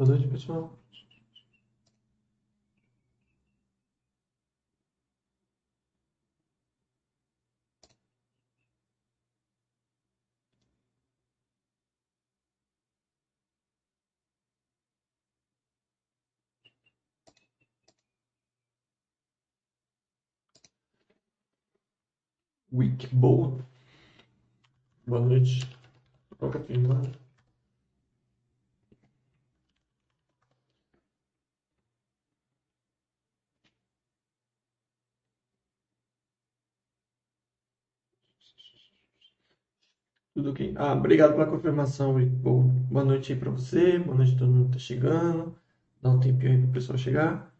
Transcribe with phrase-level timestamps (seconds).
[0.00, 0.78] Boa noite, pessoal.
[22.72, 23.62] Wickbold.
[25.06, 25.68] Boa noite.
[26.38, 27.19] Qual que é a
[40.40, 40.72] Tudo ok.
[40.78, 42.14] Ah, obrigado pela confirmação.
[42.26, 43.98] Boa noite aí pra você.
[43.98, 45.54] Boa noite a todo mundo que tá chegando.
[46.00, 47.54] Dá um tempinho aí pro pessoal chegar.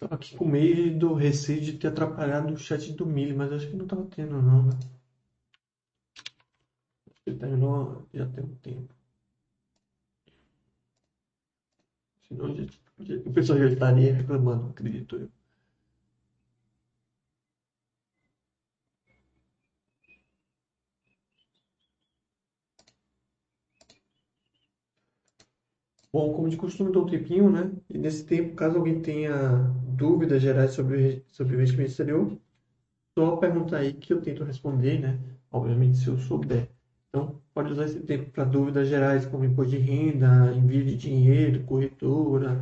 [0.00, 3.76] Tava aqui com medo, receio de ter atrapalhado o chat do Mili, mas acho que
[3.76, 4.72] não tava tendo não, né?
[7.08, 8.92] Acho que terminou já tem um tempo.
[12.26, 12.64] Senão já,
[12.98, 15.41] já, o pessoal já estaria reclamando, acredito eu.
[26.12, 27.72] Bom, como de costume, dou um tempinho, né?
[27.88, 29.32] E nesse tempo, caso alguém tenha
[29.96, 32.38] dúvidas gerais sobre, sobre investimento exterior,
[33.18, 35.20] só perguntar aí que eu tento responder, né?
[35.50, 36.70] Obviamente, se eu souber.
[37.08, 41.64] Então, pode usar esse tempo para dúvidas gerais, como imposto de renda, envio de dinheiro,
[41.64, 42.60] corretora,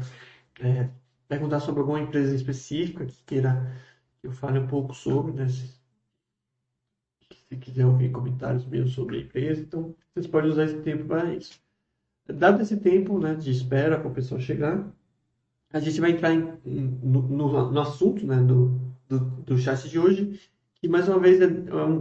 [0.61, 0.91] é,
[1.29, 3.77] perguntar sobre alguma empresa específica que queira
[4.21, 5.49] que eu fale um pouco sobre, né?
[5.49, 5.81] Se,
[7.49, 11.35] se quiser ouvir comentários meus sobre a empresa, então vocês podem usar esse tempo para
[11.35, 11.61] isso.
[12.33, 14.87] Dado esse tempo né, de espera para o pessoal chegar,
[15.73, 19.99] a gente vai entrar em, no, no, no, assunto né, do, do, do, chat de
[19.99, 20.41] hoje,
[20.75, 21.49] que mais uma vez é, é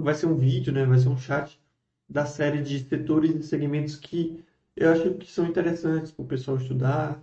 [0.02, 1.60] vai ser um vídeo, né, vai ser um chat
[2.08, 4.44] da série de setores e segmentos que
[4.76, 7.22] eu acho que são interessantes para o pessoal estudar.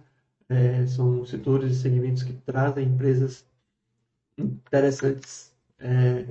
[0.48, 3.44] É, são setores e segmentos que trazem empresas
[4.38, 6.26] interessantes é,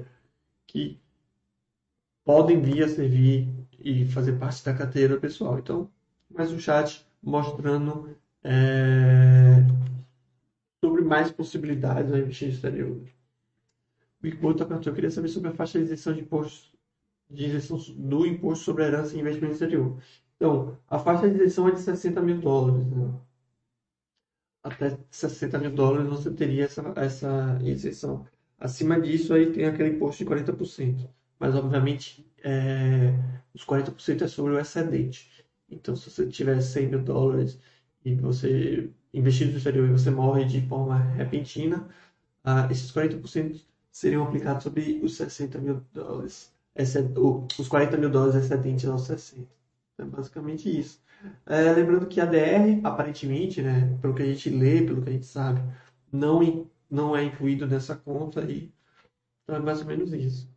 [0.67, 0.99] que
[2.23, 3.49] podem vir a servir
[3.79, 5.59] e fazer parte da carteira pessoal.
[5.59, 5.89] Então,
[6.35, 9.63] mais um chat mostrando é,
[10.83, 13.01] sobre mais possibilidades a investir exterior.
[14.21, 16.77] O Icoto perguntou, eu queria saber sobre a faixa de isenção de imposto,
[17.29, 19.97] de isenção do imposto sobre herança e investimento exterior.
[20.35, 22.85] Então, a faixa de isenção é de 60 mil dólares.
[22.85, 23.13] Né?
[24.61, 28.27] Até 60 mil dólares você teria essa, essa isenção.
[28.59, 31.07] Acima disso, aí tem aquele imposto de 40%.
[31.39, 33.13] Mas, obviamente, é,
[33.53, 35.34] os 40% é sobre o excedente.
[35.69, 37.59] Então, se você tiver 100 mil dólares
[38.03, 41.87] e você investir no exterior e você morre de forma repentina,
[42.45, 46.53] uh, esses 40% seriam aplicados sobre os 60 mil dólares,
[47.59, 49.47] os 40 mil dólares excedentes aos 60.
[49.97, 51.01] É basicamente isso.
[51.45, 55.13] É, lembrando que a DR, aparentemente, né, pelo que a gente lê, pelo que a
[55.13, 55.61] gente sabe,
[56.11, 58.71] não, não é incluído nessa conta aí.
[59.43, 60.54] Então é mais ou menos isso.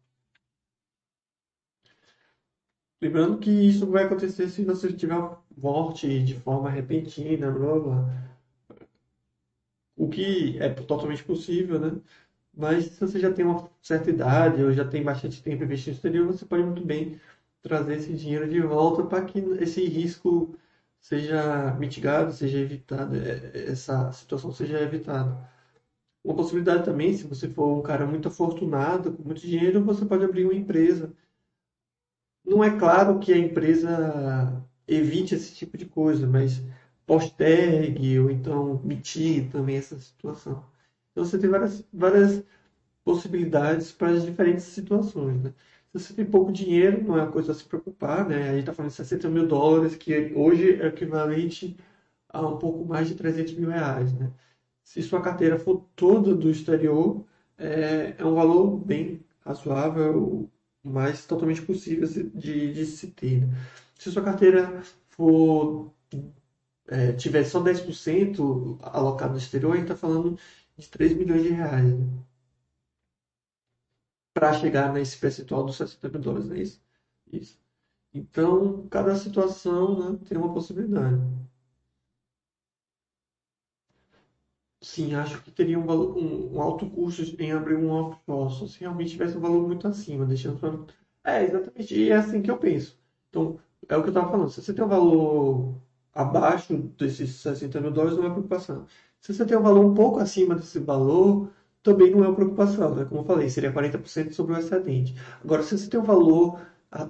[3.03, 5.17] Lembrando que isso vai acontecer se você tiver
[5.57, 8.29] morte de forma repentina, blá blá.
[9.97, 12.01] O que é totalmente possível, né?
[12.55, 15.97] Mas se você já tem uma certa idade ou já tem bastante tempo investindo no
[15.97, 17.21] exterior, você pode muito bem
[17.63, 20.57] trazer esse dinheiro de volta para que esse risco
[21.01, 25.49] seja mitigado, seja evitado, é, é, essa situação seja evitada.
[26.25, 30.25] Uma possibilidade também, se você for um cara muito afortunado, com muito dinheiro, você pode
[30.25, 31.13] abrir uma empresa
[32.49, 36.63] não é claro que a empresa evite esse tipo de coisa, mas
[37.07, 40.65] postergue ou então mitigue também essa situação.
[41.13, 42.43] Então você tem várias, várias
[43.05, 45.43] possibilidades para as diferentes situações.
[45.43, 45.55] Né?
[45.93, 48.29] Se você tem pouco dinheiro, não é uma coisa a se preocupar.
[48.29, 48.49] Né?
[48.49, 51.77] A gente está falando de 60 mil dólares, que hoje é equivalente
[52.29, 54.13] a um pouco mais de 300 mil reais.
[54.15, 54.31] Né?
[54.85, 57.25] Se sua carteira for toda do exterior,
[57.57, 60.49] é, é um valor bem razoável
[60.89, 63.43] mais totalmente possíveis de, de se ter.
[63.99, 65.93] Se sua carteira for
[66.89, 70.39] é, tiver só 10% alocado no exterior, a gente está falando
[70.77, 71.85] de 3 milhões de reais.
[71.99, 72.07] Né?
[74.33, 76.81] Para chegar nesse percentual dos 60 mil dólares, não é isso?
[77.33, 77.61] Isso.
[78.15, 81.19] Então, cada situação né, tem uma possibilidade.
[84.81, 87.91] Sim, acho que teria um, valor, um, um alto custo em abrir um
[88.29, 90.87] offshore, se realmente tivesse um valor muito acima, deixando.
[91.25, 92.97] É, exatamente, e é assim que eu penso.
[93.29, 93.59] Então,
[93.89, 95.75] é o que eu estava falando, se você tem um valor
[96.15, 98.87] abaixo desses 60 mil dólares, não é preocupação.
[99.21, 101.51] Se você tem um valor um pouco acima desse valor,
[101.83, 103.05] também não é preocupação, né?
[103.05, 105.15] Como eu falei, seria 40% sobre o excedente.
[105.43, 106.61] Agora, se você tem um valor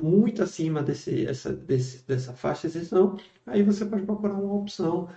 [0.01, 3.17] muito acima desse, essa, desse, dessa faixa de exceção,
[3.47, 5.09] aí você pode procurar uma opção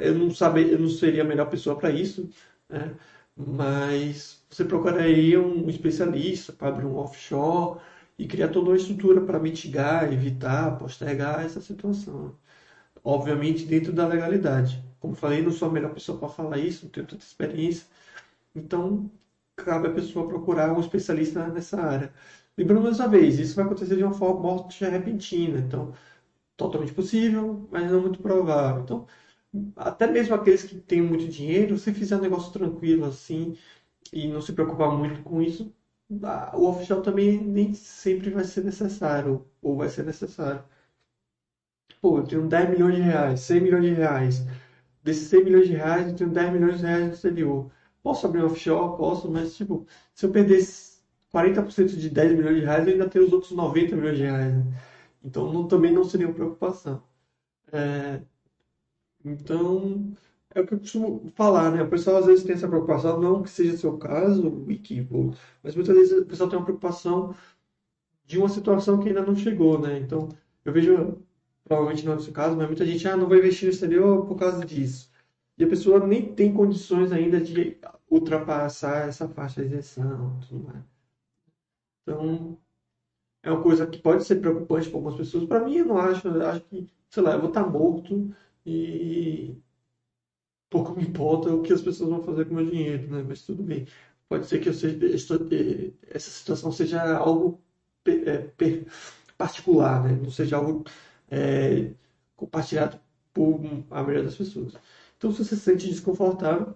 [0.00, 2.30] eu não saber, eu não seria a melhor pessoa para isso,
[2.68, 2.96] né?
[3.36, 7.80] mas você procuraria um especialista para abrir um offshore
[8.18, 12.34] e criar toda uma estrutura para mitigar, evitar, postergar essa situação.
[13.04, 14.84] Obviamente dentro da legalidade.
[15.00, 17.86] Como falei, não sou a melhor pessoa para falar isso, não tenho tanta experiência.
[18.54, 19.10] Então,
[19.56, 22.12] cabe a pessoa procurar um especialista nessa área.
[22.56, 25.58] Lembrando mais uma vez, isso vai acontecer de uma forma morte repentina.
[25.60, 25.94] Então,
[26.56, 28.82] totalmente possível, mas não muito provável.
[28.82, 29.06] Então,
[29.76, 33.56] até mesmo aqueles que têm muito dinheiro, se fizer um negócio tranquilo assim
[34.12, 35.74] e não se preocupar muito com isso,
[36.54, 40.64] o oficial também nem sempre vai ser necessário ou vai ser necessário.
[42.00, 44.44] Pô, eu tenho 10 milhões de reais, 100 milhões de reais.
[45.02, 47.70] Desses 100 milhões de reais, eu tenho 10 milhões de reais no exterior.
[48.02, 48.96] Posso abrir um offshore?
[48.96, 50.60] Posso, mas tipo, se eu perder
[51.32, 54.54] 40% de 10 milhões de reais, eu ainda tenho os outros 90 milhões de reais.
[54.54, 54.64] Né?
[55.22, 57.02] Então não, também não seria uma preocupação.
[57.72, 58.20] É,
[59.32, 60.12] então,
[60.54, 61.82] é o que eu costumo falar, né?
[61.82, 65.94] O pessoal às vezes tem essa preocupação, não que seja seu caso, equívoco, mas muitas
[65.94, 67.34] vezes o pessoal tem uma preocupação
[68.26, 69.98] de uma situação que ainda não chegou, né?
[69.98, 70.28] Então,
[70.64, 71.18] eu vejo,
[71.64, 74.26] provavelmente não é o seu caso, mas muita gente, ah, não vai investir no exterior
[74.26, 75.10] por causa disso.
[75.56, 77.78] E a pessoa nem tem condições ainda de
[78.10, 80.84] ultrapassar essa faixa de isenção, tudo mais.
[82.02, 82.58] Então,
[83.42, 85.44] é uma coisa que pode ser preocupante para algumas pessoas.
[85.44, 86.28] Para mim, eu não acho.
[86.28, 88.34] Eu acho que, sei lá, eu vou estar morto
[88.68, 89.62] e
[90.70, 93.24] pouco me importa o que as pessoas vão fazer com o meu dinheiro, né?
[93.26, 93.86] Mas tudo bem.
[94.28, 94.98] Pode ser que seja,
[96.10, 97.60] essa situação seja algo
[98.06, 98.50] é,
[99.38, 100.12] particular, né?
[100.22, 100.84] Não seja algo
[101.30, 101.92] é,
[102.36, 103.00] compartilhado
[103.32, 103.60] por
[103.90, 104.74] a maioria das pessoas.
[105.16, 106.74] Então, se você se sente desconfortável,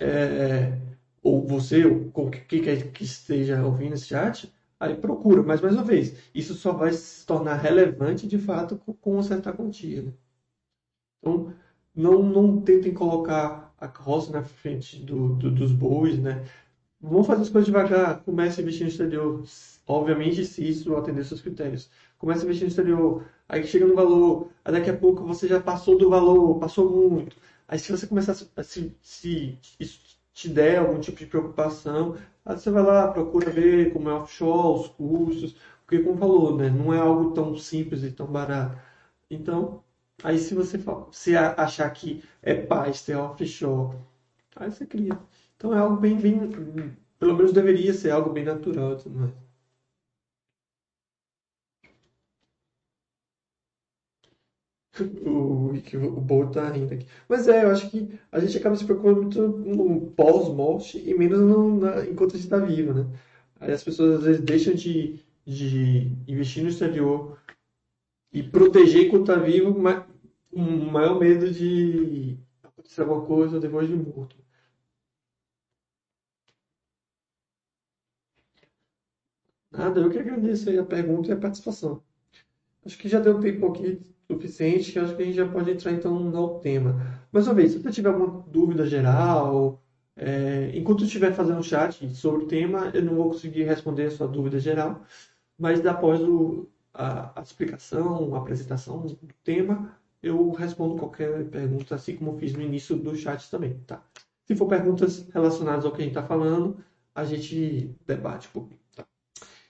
[0.00, 0.78] é,
[1.22, 2.10] ou você, ou
[2.48, 5.42] quem quer que esteja ouvindo esse chat, aí procura.
[5.42, 9.22] Mas, mais uma vez, isso só vai se tornar relevante, de fato, com, com uma
[9.22, 10.02] certa quantia.
[10.02, 10.12] Né?
[11.20, 11.52] Então,
[11.94, 16.44] não, não tentem colocar a carroça na frente do, do, dos bois, né?
[17.00, 19.44] Vão fazer as coisas devagar, comece a investir no exterior.
[19.86, 21.90] Obviamente, se isso atender seus critérios.
[22.18, 25.60] Comece a investir no exterior, aí chega no valor, aí daqui a pouco você já
[25.60, 27.36] passou do valor, passou muito.
[27.68, 32.56] Aí se você começar a se, se isso te der algum tipo de preocupação, aí
[32.58, 35.56] você vai lá, procura ver como é offshore, os custos,
[35.86, 38.78] porque como falou, né, não é algo tão simples e tão barato.
[39.30, 39.82] Então,
[40.22, 40.78] Aí se você
[41.12, 43.96] se achar que é paz ter offshore,
[44.56, 45.18] aí você cria.
[45.56, 46.38] Então é algo bem, bem
[47.18, 49.32] pelo menos deveria ser algo bem natural tudo mais.
[55.24, 57.06] O, o Bo tá rindo aqui.
[57.28, 61.38] Mas é, eu acho que a gente acaba se preocupando muito no pós-morte e menos
[61.40, 63.06] no, na, enquanto a gente está vivo, né?
[63.60, 67.38] Aí as pessoas às vezes deixam de, de investir no exterior
[68.32, 70.04] e proteger enquanto está vivo, mas
[70.52, 74.36] o maior medo de acontecer alguma coisa depois de morto.
[79.70, 82.02] Nada, eu que agradeço aí a pergunta e a participação.
[82.84, 84.00] Acho que já deu tempo aqui
[84.30, 87.22] suficiente, acho que a gente já pode entrar então no tema.
[87.32, 89.82] Mais uma vez, se você tiver alguma dúvida geral,
[90.16, 94.10] é, enquanto estiver fazendo o chat sobre o tema, eu não vou conseguir responder a
[94.10, 95.02] sua dúvida geral,
[95.58, 102.16] mas após o, a, a explicação, a apresentação do tema, eu respondo qualquer pergunta, assim
[102.16, 104.02] como fiz no início do chat também, tá?
[104.44, 106.78] Se for perguntas relacionadas ao que a gente está falando,
[107.14, 109.06] a gente debate um pouquinho, tá?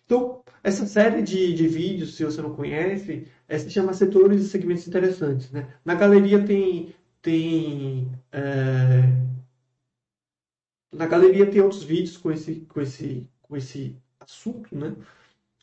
[0.04, 4.48] Então, essa série de, de vídeos, se você não conhece, é, se chama Setores e
[4.48, 5.74] Segmentos Interessantes, né?
[5.84, 6.94] Na galeria tem...
[7.20, 9.02] tem é...
[10.90, 14.96] Na galeria tem outros vídeos com esse, com esse, com esse assunto, né?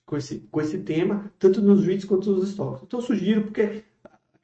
[0.06, 2.84] Com esse, com esse tema, tanto nos vídeos quanto nos stories.
[2.84, 3.84] Então, eu sugiro, porque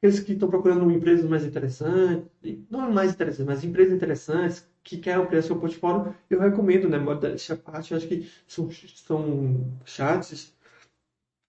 [0.02, 2.28] aqueles que estão procurando empresas mais interessantes,
[2.68, 7.54] não mais interessantes, mas empresas interessantes, que querem ampliar seu portfólio, eu recomendo, né, modéstia
[7.56, 10.52] parte, acho que são, são chats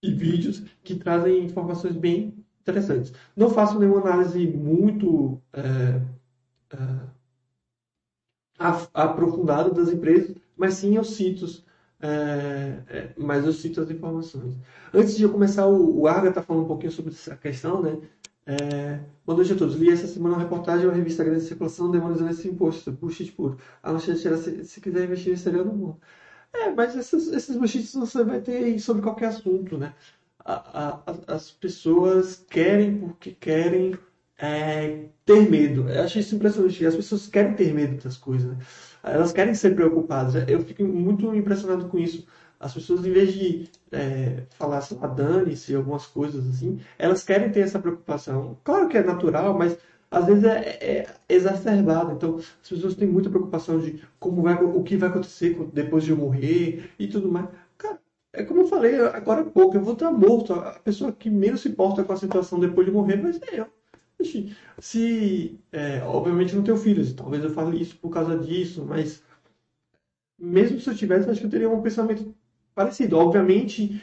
[0.04, 3.12] e vídeos que trazem informações bem interessantes.
[3.36, 6.00] Não faço nenhuma análise muito é,
[6.76, 6.78] é,
[8.94, 11.48] aprofundada das empresas, mas sim eu cito,
[12.00, 14.56] é, é, mas eu cito as informações.
[14.94, 18.00] Antes de eu começar, o, o está falando um pouquinho sobre essa questão, né?
[18.46, 19.76] É, boa noite a todos.
[19.76, 22.92] Li essa semana uma reportagem da revista Grande Circulação demonizando esse imposto.
[22.92, 23.58] Bullshit puro.
[23.82, 26.02] A não ser se, se quiser investir exterior no mundo.
[26.54, 29.94] É, mas esses, esses bullshits você vai ter sobre qualquer assunto, né?
[30.40, 33.98] A, a, as pessoas querem porque querem
[34.38, 35.90] é, ter medo.
[35.90, 36.86] Eu achei isso impressionante.
[36.86, 38.58] As pessoas querem ter medo das coisas, né?
[39.04, 40.36] Elas querem ser preocupadas.
[40.50, 42.28] Eu fico muito impressionado com isso
[42.64, 47.52] as pessoas, em vez de é, falar, assim, ah, dane-se, algumas coisas assim, elas querem
[47.52, 48.58] ter essa preocupação.
[48.64, 49.78] Claro que é natural, mas
[50.10, 52.14] às vezes é, é exacerbada.
[52.14, 56.12] Então, as pessoas têm muita preocupação de como vai, o que vai acontecer depois de
[56.12, 57.50] eu morrer e tudo mais.
[57.78, 58.00] Cara,
[58.32, 60.54] é como eu falei agora há pouco, eu vou estar morto.
[60.54, 63.68] A pessoa que menos se importa com a situação depois de morrer vai ser eu.
[64.80, 69.22] Se, é, obviamente, não tenho filhos, talvez eu fale isso por causa disso, mas
[70.38, 72.34] mesmo se eu tivesse, acho que eu teria um pensamento
[72.74, 73.18] parecido.
[73.18, 74.02] Obviamente,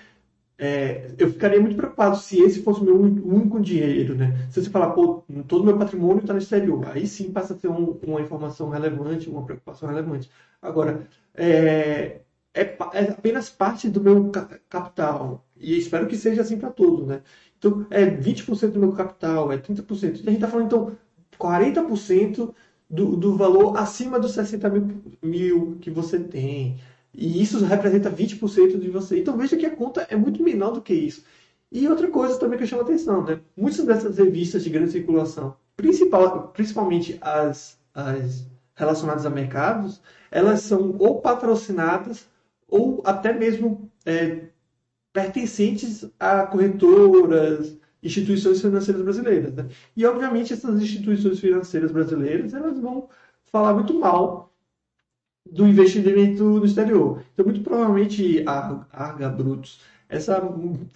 [0.59, 4.47] é, eu ficaria muito preocupado se esse fosse o meu único dinheiro, né?
[4.51, 7.69] Se você falar, pô, todo meu patrimônio está no exterior, aí sim passa a ser
[7.69, 10.31] um, uma informação relevante, uma preocupação relevante.
[10.61, 12.21] Agora, é,
[12.53, 12.63] é,
[12.93, 14.31] é, apenas parte do meu
[14.69, 17.23] capital, e espero que seja assim para todos, né?
[17.59, 20.03] Então, é 20% do meu capital, é 30%.
[20.03, 20.97] E a gente está falando, então,
[21.39, 22.55] 40%
[22.89, 26.79] do, do valor acima dos 60 mil, mil que você tem.
[27.13, 29.19] E isso representa 20% de você.
[29.21, 31.25] Então veja que a conta é muito menor do que isso.
[31.73, 33.41] E outra coisa também que chama atenção, né?
[33.57, 40.01] Muitas dessas revistas de grande circulação, principal, principalmente as, as relacionadas a mercados,
[40.31, 42.27] elas são ou patrocinadas
[42.69, 44.47] ou até mesmo é,
[45.13, 49.55] pertencentes a corretoras, instituições financeiras brasileiras.
[49.55, 49.69] Né?
[49.97, 53.09] E, obviamente, essas instituições financeiras brasileiras elas vão
[53.47, 54.50] falar muito mal
[55.45, 57.23] do investimento no exterior.
[57.33, 60.41] Então, muito provavelmente, a Arga Brutos, essa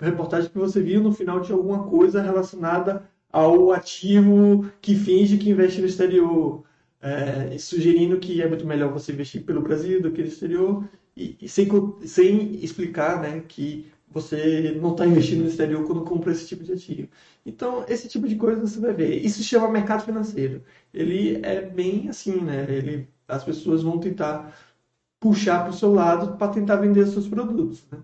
[0.00, 5.50] reportagem que você viu no final de alguma coisa relacionada ao ativo que finge que
[5.50, 6.64] investe no exterior,
[7.00, 11.36] é, sugerindo que é muito melhor você investir pelo Brasil do que no exterior, e,
[11.40, 11.68] e sem,
[12.06, 16.72] sem explicar né, que você não está investindo no exterior quando compra esse tipo de
[16.72, 17.08] ativo.
[17.44, 19.16] Então, esse tipo de coisa você vai ver.
[19.24, 20.62] Isso se chama mercado financeiro.
[20.92, 22.64] Ele é bem assim, né?
[22.68, 24.56] Ele, as pessoas vão tentar
[25.20, 27.98] puxar para o seu lado para tentar vender seus produtos, né?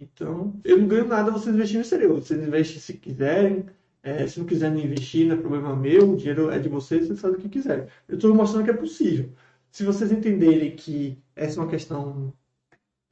[0.00, 2.14] Então, eu não ganho nada vocês investirem no exterior.
[2.22, 3.66] Vocês investem se quiserem.
[4.02, 6.12] É, se não quiserem investir, não é problema meu.
[6.12, 7.86] O dinheiro é de vocês, vocês fazem o que quiserem.
[8.08, 9.32] Eu estou mostrando que é possível.
[9.70, 12.32] Se vocês entenderem que essa é uma questão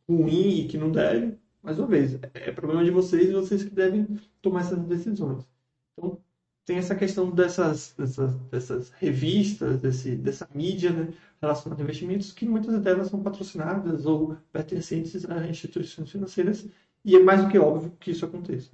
[0.09, 3.71] ruim e que não deve, mais uma vez, é problema de vocês e vocês que
[3.71, 4.07] devem
[4.41, 5.45] tomar essas decisões.
[5.93, 6.21] Então,
[6.67, 12.45] tem essa questão dessas, dessas, dessas revistas, desse, dessa mídia né, relacionada a investimentos, que
[12.45, 16.67] muitas delas são patrocinadas ou pertencentes a instituições financeiras,
[17.05, 18.73] e é mais do que óbvio que isso aconteça.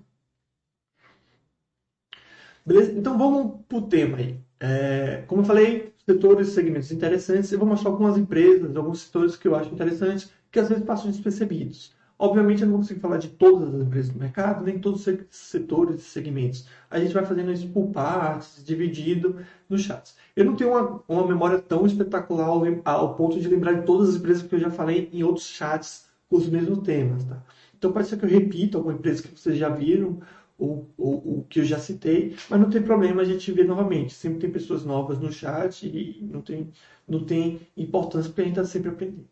[2.64, 2.92] Beleza?
[2.92, 4.40] Então vamos para o tema aí.
[4.58, 9.37] É, como eu falei, setores e segmentos interessantes, eu vou mostrar algumas empresas, alguns setores
[9.37, 11.94] que eu acho interessantes, que às vezes passam despercebidos.
[12.19, 15.97] Obviamente, eu não conseguir falar de todas as empresas do mercado, nem todos os setores
[15.97, 16.69] e segmentos.
[16.90, 19.38] A gente vai fazendo isso por partes, dividido
[19.69, 20.16] nos chats.
[20.37, 24.11] Eu não tenho uma, uma memória tão espetacular ao, ao, ponto de lembrar de todas
[24.11, 27.25] as empresas que eu já falei em outros chats com os mesmos temas.
[27.25, 27.42] Tá?
[27.76, 30.21] Então, pode ser que eu repita alguma empresa que vocês já viram,
[30.62, 34.14] ou, ou, que eu já citei, mas não tem problema a gente ver novamente.
[34.14, 36.71] Sempre tem pessoas novas no chat e não tem,
[37.09, 39.26] não tem importância porque a gente está sempre aprendendo.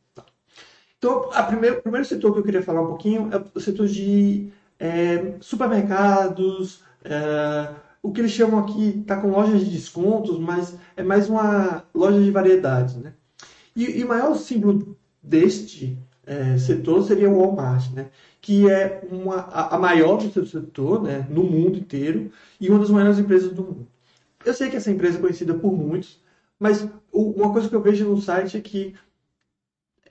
[1.01, 4.53] Então, a o primeiro setor que eu queria falar um pouquinho é o setor de
[4.79, 11.03] é, supermercados, é, o que eles chamam aqui, está com lojas de descontos, mas é
[11.03, 12.97] mais uma loja de variedades.
[12.97, 13.15] Né?
[13.75, 18.11] E, e o maior símbolo deste é, setor seria o Walmart, né?
[18.39, 21.27] que é uma, a, a maior do seu setor né?
[21.31, 22.31] no mundo inteiro
[22.61, 23.89] e uma das maiores empresas do mundo.
[24.45, 26.21] Eu sei que essa empresa é conhecida por muitos,
[26.59, 28.95] mas uma coisa que eu vejo no site é que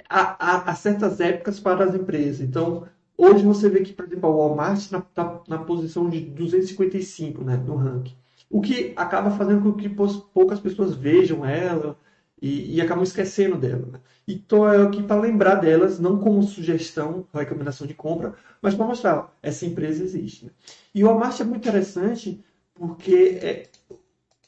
[0.10, 2.42] há, há, certas épocas para as empresas.
[2.42, 5.06] Então, hoje você vê que, por exemplo, a Walmart na,
[5.48, 8.16] na, posição de 255 né, no ranking.
[8.50, 11.96] O que acaba fazendo com que poucas pessoas vejam ela
[12.42, 13.88] e, e acabam esquecendo dela.
[13.92, 14.00] Né?
[14.28, 19.18] Então, é aqui para lembrar delas, não como sugestão, recomendação de compra, mas para mostrar,
[19.18, 20.46] ó, essa empresa existe.
[20.46, 20.51] Né?
[20.96, 23.70] E o Walmart é muito interessante porque, é,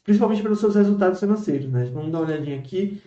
[0.04, 1.70] principalmente pelos seus resultados financeiros.
[1.70, 1.92] Né?
[1.94, 3.00] Vamos dar uma olhadinha aqui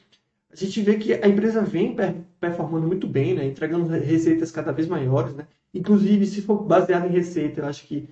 [0.54, 1.96] a gente vê que a empresa vem
[2.38, 3.44] performando muito bem, né?
[3.44, 5.34] entregando receitas cada vez maiores.
[5.34, 5.48] Né?
[5.72, 8.08] Inclusive, se for baseado em receita, eu acho que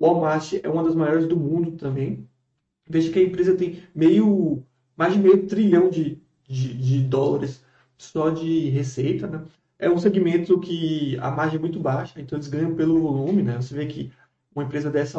[0.00, 2.26] Walmart é uma das maiores do mundo também.
[2.88, 4.64] Veja que a empresa tem meio,
[4.96, 7.62] mais de meio trilhão de, de, de dólares
[7.98, 9.26] só de receita.
[9.26, 9.44] Né?
[9.78, 13.42] É um segmento que a margem é muito baixa, então eles ganham pelo volume.
[13.42, 13.56] Né?
[13.56, 14.10] Você vê que
[14.54, 15.18] uma empresa dessa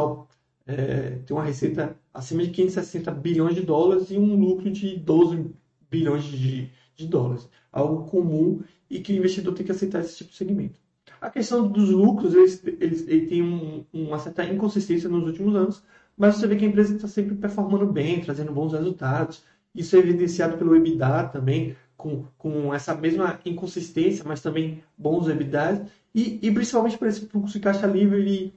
[0.66, 5.59] é, tem uma receita acima de 560 bilhões de dólares e um lucro de 12
[5.90, 7.50] bilhões de, de dólares.
[7.72, 10.80] Algo comum e que o investidor tem que aceitar esse tipo de segmento.
[11.22, 15.84] A questão dos lucros, eles, eles, ele tem um, uma certa inconsistência nos últimos anos,
[16.18, 19.44] mas você vê que a empresa está sempre performando bem, trazendo bons resultados.
[19.74, 25.88] Isso é evidenciado pelo EBITDA também, com, com essa mesma inconsistência, mas também bons EBITDA.
[26.14, 28.54] E, e principalmente por esse fluxo de caixa livre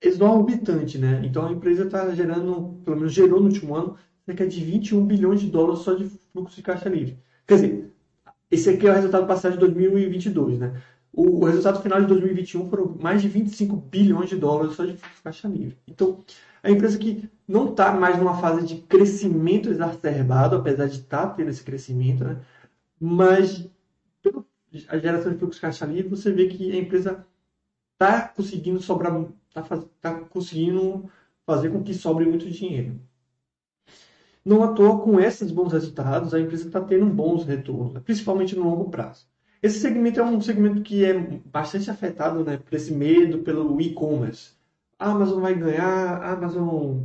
[0.00, 1.22] exorbitante, né?
[1.24, 5.40] Então a empresa está gerando, pelo menos gerou no último ano, cerca de 21 bilhões
[5.40, 7.18] de dólares só de fluxo de caixa livre.
[7.46, 7.92] Quer dizer,
[8.50, 10.82] esse aqui é o resultado passado de 2022, né?
[11.12, 15.16] O, resultado final de 2021 foram mais de 25 bilhões de dólares só de fluxo
[15.16, 15.78] de caixa livre.
[15.88, 16.22] Então,
[16.62, 21.34] a empresa que não está mais numa fase de crescimento exacerbado, apesar de estar tá
[21.34, 22.38] tendo esse crescimento, né?
[23.00, 23.66] mas
[24.88, 27.24] a geração de fluxo de caixa livre, você vê que a empresa
[27.94, 31.10] está conseguindo sobrar, está tá conseguindo
[31.46, 33.00] fazer com que sobre muito dinheiro.
[34.46, 38.62] Não à toa, com esses bons resultados, a empresa está tendo bons retornos, principalmente no
[38.62, 39.26] longo prazo.
[39.60, 41.14] Esse segmento é um segmento que é
[41.46, 44.52] bastante afetado né, por esse medo pelo e-commerce.
[44.96, 46.98] A Amazon vai ganhar, a Amazon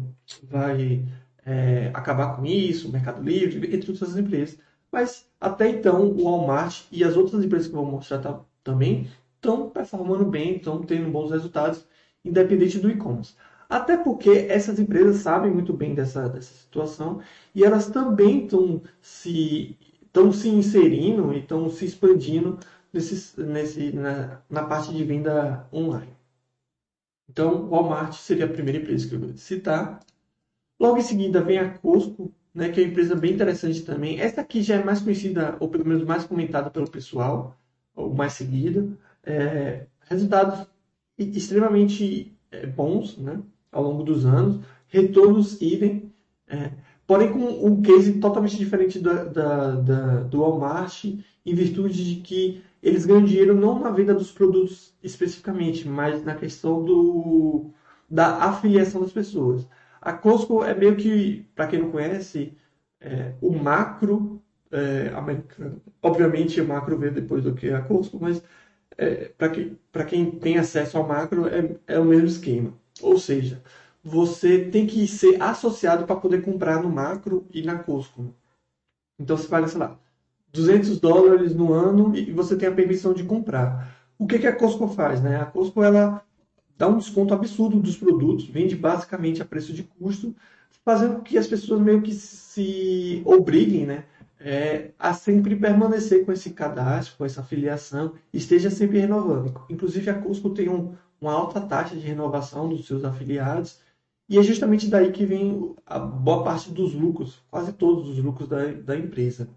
[0.43, 1.03] vai
[1.43, 4.59] é, acabar com isso, Mercado Livre, entre outras empresas.
[4.91, 9.67] Mas até então, o Walmart e as outras empresas que vou mostrar tá, também estão
[9.67, 11.87] performando bem, estão tendo bons resultados,
[12.23, 13.33] independente do e-commerce.
[13.71, 17.21] Até porque essas empresas sabem muito bem dessa, dessa situação
[17.55, 22.59] e elas também estão se, estão se inserindo e estão se expandindo
[22.91, 26.13] nesse, nesse, na, na parte de venda online.
[27.29, 30.01] Então, Walmart seria a primeira empresa que eu vou citar.
[30.77, 34.19] Logo em seguida vem a Costco, né, que é uma empresa bem interessante também.
[34.19, 37.57] Essa aqui já é mais conhecida, ou pelo menos mais comentada pelo pessoal,
[37.95, 38.85] ou mais seguida.
[39.23, 40.67] É, resultados
[41.17, 46.11] extremamente é, bons né, ao longo dos anos, retornos idem,
[46.47, 46.71] é,
[47.07, 52.63] porém com um case totalmente diferente da, da, da, do Walmart, em virtude de que
[52.81, 57.71] eles ganham dinheiro não na venda dos produtos especificamente, mas na questão do,
[58.09, 59.67] da afiliação das pessoas.
[60.01, 62.57] A Costco é meio que, para quem não conhece,
[62.99, 65.81] é, o macro é, americano.
[66.01, 68.43] Obviamente, o macro veio depois do que a Costco, mas
[68.97, 72.73] é, para que, quem tem acesso ao macro é, é o mesmo esquema.
[73.01, 73.61] Ou seja,
[74.03, 78.33] você tem que ser associado para poder comprar no macro e na Costco.
[79.19, 79.97] Então você paga, sei lá,
[80.51, 83.95] 200 dólares no ano e você tem a permissão de comprar.
[84.17, 85.21] O que, que a Costco faz?
[85.21, 85.39] Né?
[85.39, 86.23] A Costco ela
[86.77, 90.35] dá um desconto absurdo dos produtos, vende basicamente a preço de custo,
[90.83, 94.05] fazendo com que as pessoas meio que se obriguem né,
[94.39, 99.53] é, a sempre permanecer com esse cadastro, com essa afiliação, esteja sempre renovando.
[99.69, 103.79] Inclusive, a Cusco tem um, uma alta taxa de renovação dos seus afiliados,
[104.27, 108.47] e é justamente daí que vem a boa parte dos lucros, quase todos os lucros
[108.47, 109.49] da, da empresa.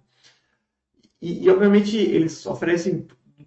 [1.21, 3.07] E, e, obviamente, eles oferecem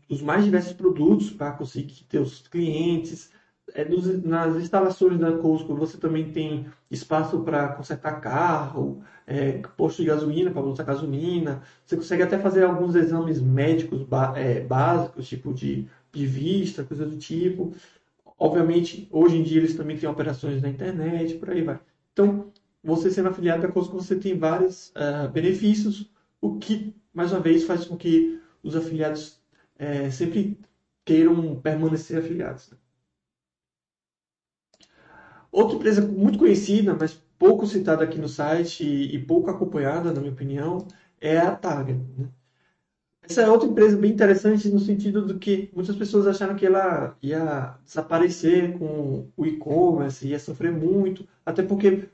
[0.10, 3.32] os mais diversos produtos para conseguir ter os clientes,
[3.74, 10.02] é, nos, nas instalações da Costco você também tem espaço para consertar carro, é, posto
[10.02, 11.62] de gasolina para botar gasolina.
[11.86, 17.18] Você consegue até fazer alguns exames médicos é, básicos, tipo de, de vista, coisa do
[17.18, 17.74] tipo.
[18.38, 21.80] Obviamente, hoje em dia eles também têm operações na internet, por aí vai.
[22.13, 22.52] Então,
[22.84, 27.63] você sendo afiliado da Costco, você tem vários uh, benefícios, o que, mais uma vez,
[27.63, 29.41] faz com que os afiliados
[29.78, 30.60] é, sempre
[31.04, 32.69] queiram permanecer afiliados.
[32.71, 32.78] Né?
[35.52, 40.19] Outra empresa muito conhecida, mas pouco citada aqui no site e, e pouco acompanhada, na
[40.19, 40.88] minha opinião,
[41.19, 42.00] é a Target.
[42.17, 42.30] Né?
[43.30, 47.18] Essa é outra empresa bem interessante no sentido do que muitas pessoas acharam que ela
[47.22, 52.08] ia desaparecer com o e-commerce, ia sofrer muito, até porque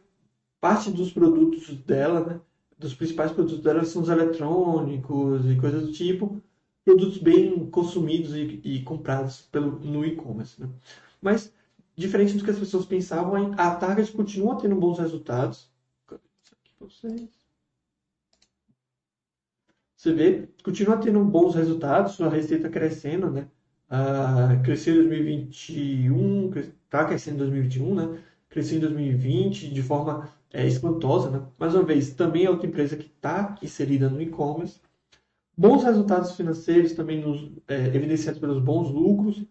[0.59, 2.41] parte dos produtos dela, né,
[2.79, 6.41] dos principais produtos dela são os eletrônicos e coisas do tipo,
[6.83, 10.59] produtos bem consumidos e, e comprados pelo, no e-commerce.
[10.59, 10.67] Né?
[11.21, 11.53] Mas
[11.95, 15.69] diferente do que as pessoas pensavam, a Target continua tendo bons resultados.
[20.03, 23.47] Você vê, continua tendo bons resultados, sua receita crescendo, né?
[23.89, 28.23] Ah, cresceu em 2021, está crescendo em 2021, né?
[28.49, 31.47] Cresceu em 2020 de forma é, espantosa, né?
[31.57, 34.81] Mais uma vez, também é outra empresa que está inserida no e-commerce.
[35.55, 39.45] Bons resultados financeiros também nos, é, evidenciados pelos bons lucros,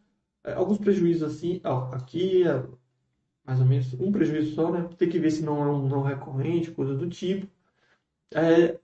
[0.45, 2.63] é, alguns prejuízos assim, ó, aqui é
[3.47, 4.87] mais ou menos um prejuízo só, né?
[4.99, 7.47] Tem que ver se não é um não recorrente, coisa do tipo.
[8.35, 8.79] É,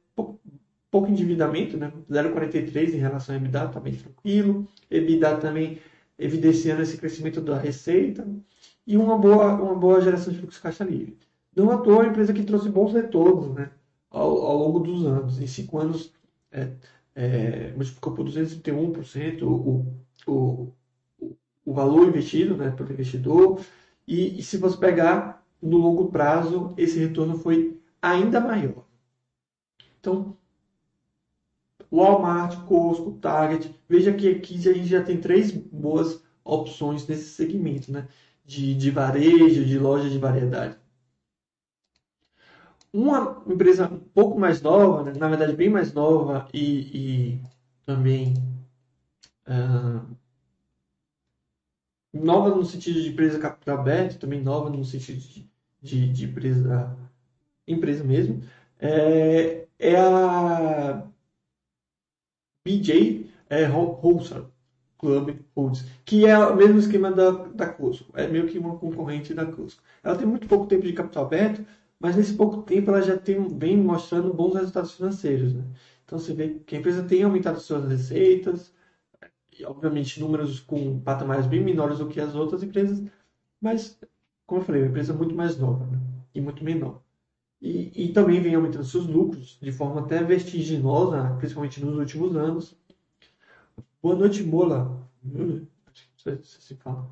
[0.90, 1.92] pouco, endividamento, né?
[2.10, 4.66] 0,43 em relação ao EBITDA, tá bem tranquilo.
[4.90, 5.78] EBITDA também
[6.18, 8.26] evidenciando esse crescimento da receita
[8.86, 11.16] e uma boa, uma boa geração de fluxo caixa livre.
[11.54, 13.70] Não à toa, a empresa que trouxe bons retornos, né?
[14.10, 15.40] Ao, ao longo dos anos.
[15.40, 16.12] Em cinco anos,
[16.50, 16.70] é,
[17.14, 19.84] é, multiplicou por 231% o,
[20.26, 20.72] o,
[21.64, 23.60] o valor investido né, pelo investidor.
[24.06, 28.84] E, e se você pegar no longo prazo, esse retorno foi ainda maior.
[30.00, 30.37] Então,
[31.92, 37.90] Walmart, Costco, Target, veja que aqui a gente já tem três boas opções nesse segmento,
[37.92, 38.08] né?
[38.44, 40.76] De, de varejo, de loja de variedade.
[42.92, 45.12] uma empresa um pouco mais nova, né?
[45.18, 47.42] na verdade bem mais nova e, e
[47.84, 48.34] também
[49.46, 50.16] uh,
[52.12, 55.50] nova no sentido de empresa capital aberto, também nova no sentido de,
[55.82, 56.96] de, de empresa,
[57.68, 58.42] empresa mesmo,
[58.78, 61.07] é, é a
[62.68, 63.66] BJ é,
[64.98, 69.32] Club Foods, que é o mesmo esquema da, da Cusco, é meio que uma concorrente
[69.32, 69.82] da Cusco.
[70.02, 71.64] Ela tem muito pouco tempo de capital aberto,
[71.98, 75.54] mas nesse pouco tempo ela já tem, vem mostrando bons resultados financeiros.
[75.54, 75.64] Né?
[76.04, 78.74] Então você vê que a empresa tem aumentado suas receitas,
[79.58, 83.02] e obviamente números com patamares bem menores do que as outras empresas,
[83.60, 83.98] mas,
[84.46, 85.98] como eu falei, é uma empresa muito mais nova né?
[86.34, 87.00] e muito menor.
[87.60, 92.76] E, e também vem aumentando seus lucros de forma até vertiginosa, principalmente nos últimos anos.
[94.00, 95.08] Boa noite, Mola.
[96.16, 97.10] Que se fala.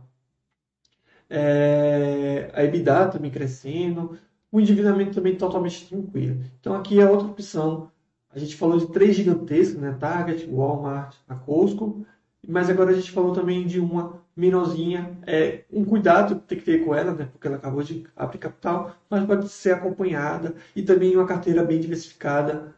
[1.28, 4.16] É, a EBITDA também crescendo,
[4.52, 6.44] o endividamento também totalmente tranquilo.
[6.60, 7.90] Então aqui é outra opção.
[8.30, 9.96] A gente falou de três gigantescas, né?
[9.98, 12.06] Target, Walmart, a Costco,
[12.46, 15.18] mas agora a gente falou também de uma menorzinha.
[15.26, 17.26] É, um cuidado tem que ter com ela, né?
[17.32, 21.80] Porque ela acabou de abrir capital, mas pode ser acompanhada e também uma carteira bem
[21.80, 22.74] diversificada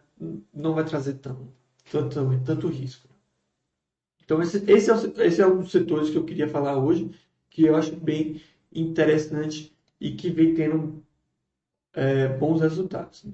[0.55, 1.49] não vai trazer tão,
[1.90, 3.09] tanto, tanto risco.
[4.25, 7.11] Então esse, esse, é, esse é um dos setores que eu queria falar hoje,
[7.51, 8.40] que eu acho bem
[8.73, 11.03] interessante e que vem tendo
[11.94, 13.25] é, bons resultados.
[13.25, 13.33] Né?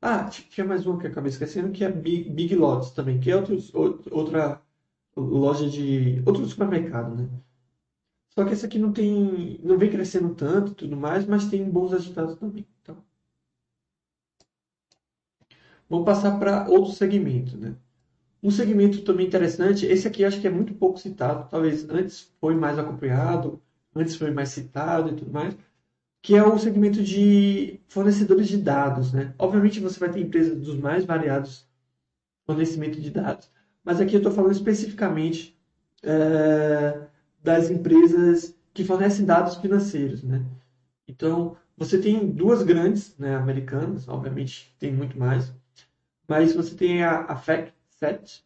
[0.00, 3.30] Ah, tinha mais uma que eu acabei esquecendo, que é Big, Big Lots também, que
[3.30, 4.62] é outros, outra
[5.16, 6.22] loja de.
[6.26, 7.28] outro supermercado, né?
[8.30, 9.58] Só que esse aqui não tem.
[9.62, 12.66] não vem crescendo tanto tudo mais, mas tem bons resultados também.
[12.82, 12.96] Então.
[15.88, 17.76] Vamos passar para outro segmento, né?
[18.42, 22.54] Um segmento também interessante, esse aqui acho que é muito pouco citado, talvez antes foi
[22.54, 23.60] mais acompanhado,
[23.94, 25.56] antes foi mais citado e tudo mais,
[26.22, 29.12] que é o segmento de fornecedores de dados.
[29.12, 29.34] Né?
[29.38, 31.66] Obviamente você vai ter empresas dos mais variados
[32.44, 33.50] fornecimento de dados,
[33.86, 35.56] mas aqui eu estou falando especificamente
[36.02, 37.06] é,
[37.40, 40.24] das empresas que fornecem dados financeiros.
[40.24, 40.44] Né?
[41.06, 45.52] Então, você tem duas grandes né, americanas, obviamente tem muito mais,
[46.26, 48.44] mas você tem a, a FactSet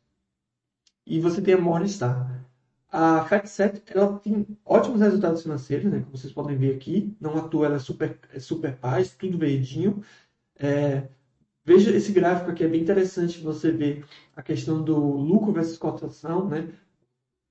[1.07, 2.45] e você tem a Morningstar.
[2.93, 6.01] A FactSet ela tem ótimos resultados financeiros, né?
[6.01, 7.17] Como vocês podem ver aqui.
[7.19, 10.03] Não à toa ela é super, é super paz, tudo verdinho.
[10.59, 11.09] É,
[11.71, 14.05] veja esse gráfico aqui, é bem interessante você ver
[14.35, 16.69] a questão do lucro versus cotação, né?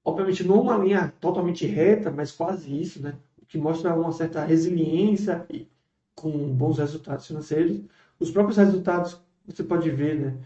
[0.03, 3.15] Obviamente não uma linha totalmente reta, mas quase isso, né?
[3.41, 5.69] O que mostra uma certa resiliência e
[6.13, 7.79] com bons resultados financeiros.
[8.19, 10.37] Os próprios resultados você pode ver, né?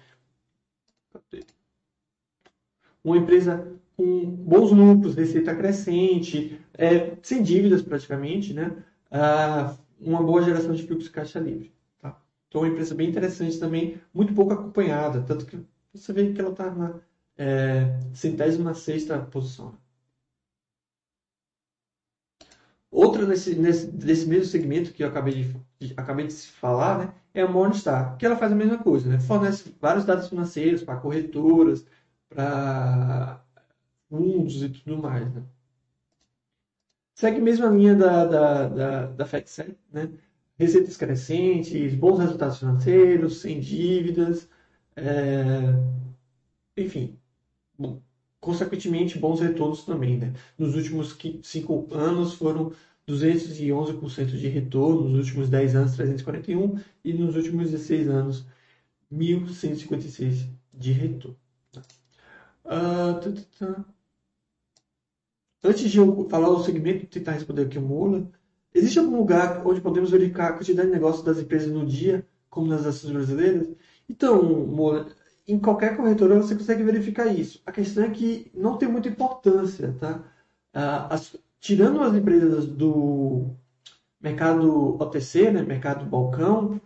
[3.03, 8.71] Uma empresa com bons lucros, receita crescente, é, sem dívidas praticamente, né?
[9.09, 11.73] Ah, uma boa geração de fluxo caixa livre.
[12.53, 12.59] Tá?
[12.59, 15.59] Então, é uma empresa bem interessante também, muito pouco acompanhada, tanto que
[15.93, 16.99] você vê que ela está na
[17.37, 19.75] é, centésima sexta posição.
[22.91, 27.41] Outra nesse, nesse, desse mesmo segmento que eu acabei de, acabei de falar, né, é
[27.41, 29.19] a Morningstar, que ela faz a mesma coisa, né?
[29.19, 31.85] fornece vários dados financeiros para corretoras,
[32.29, 33.43] para
[34.09, 35.33] fundos e tudo mais.
[35.33, 35.43] Né?
[37.15, 40.09] Segue mesmo a linha da, da, da, da FactSet, né?
[40.65, 44.47] Receitas crescentes, bons resultados financeiros, sem dívidas,
[44.95, 45.73] é...
[46.77, 47.17] enfim,
[47.77, 48.01] bom,
[48.39, 50.17] consequentemente bons retornos também.
[50.17, 50.33] Né?
[50.57, 52.73] Nos últimos cinco anos foram
[53.07, 58.45] 211% de retorno, nos últimos 10 anos 341% e nos últimos 16 anos
[59.11, 61.37] 1.156% de retorno.
[62.65, 63.85] Uh,
[65.63, 68.29] Antes de eu falar o segmento, tentar responder aqui o Mola,
[68.73, 72.67] existe algum lugar onde podemos verificar a quantidade de negócios das empresas no dia, como
[72.67, 73.69] nas ações brasileiras?
[74.09, 75.07] Então, Mola,
[75.47, 77.61] em qualquer corretora você consegue verificar isso.
[77.65, 80.23] A questão é que não tem muita importância, tá?
[80.73, 83.55] Ah, as, tirando as empresas do
[84.19, 86.79] mercado OTC, né, mercado balcão,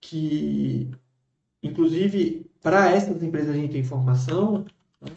[0.00, 0.90] que
[1.62, 4.64] inclusive para essas empresas a gente tem informação,
[5.00, 5.12] né?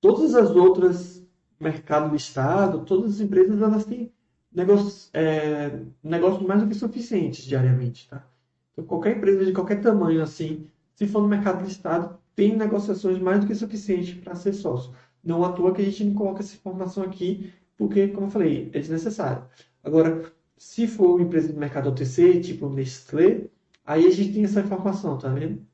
[0.00, 1.26] todas as outras
[1.58, 4.12] mercado listado, todas as empresas elas têm
[4.54, 8.26] negócios, é, negócios mais do que suficientes diariamente, tá?
[8.72, 13.40] Então, qualquer empresa de qualquer tamanho, assim, se for no mercado listado, tem negociações mais
[13.40, 14.94] do que suficientes para ser sócio.
[15.22, 18.70] Não à toa que a gente não coloca essa informação aqui, porque, como eu falei,
[18.72, 19.44] é desnecessário.
[19.82, 23.48] Agora, se for uma empresa do mercado OTC, tipo Nestlé,
[23.84, 25.66] aí a gente tem essa informação, tá vendo?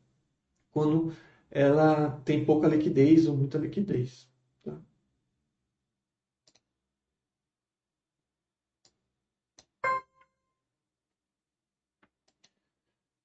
[0.72, 1.12] Quando
[1.50, 4.28] ela tem pouca liquidez ou muita liquidez.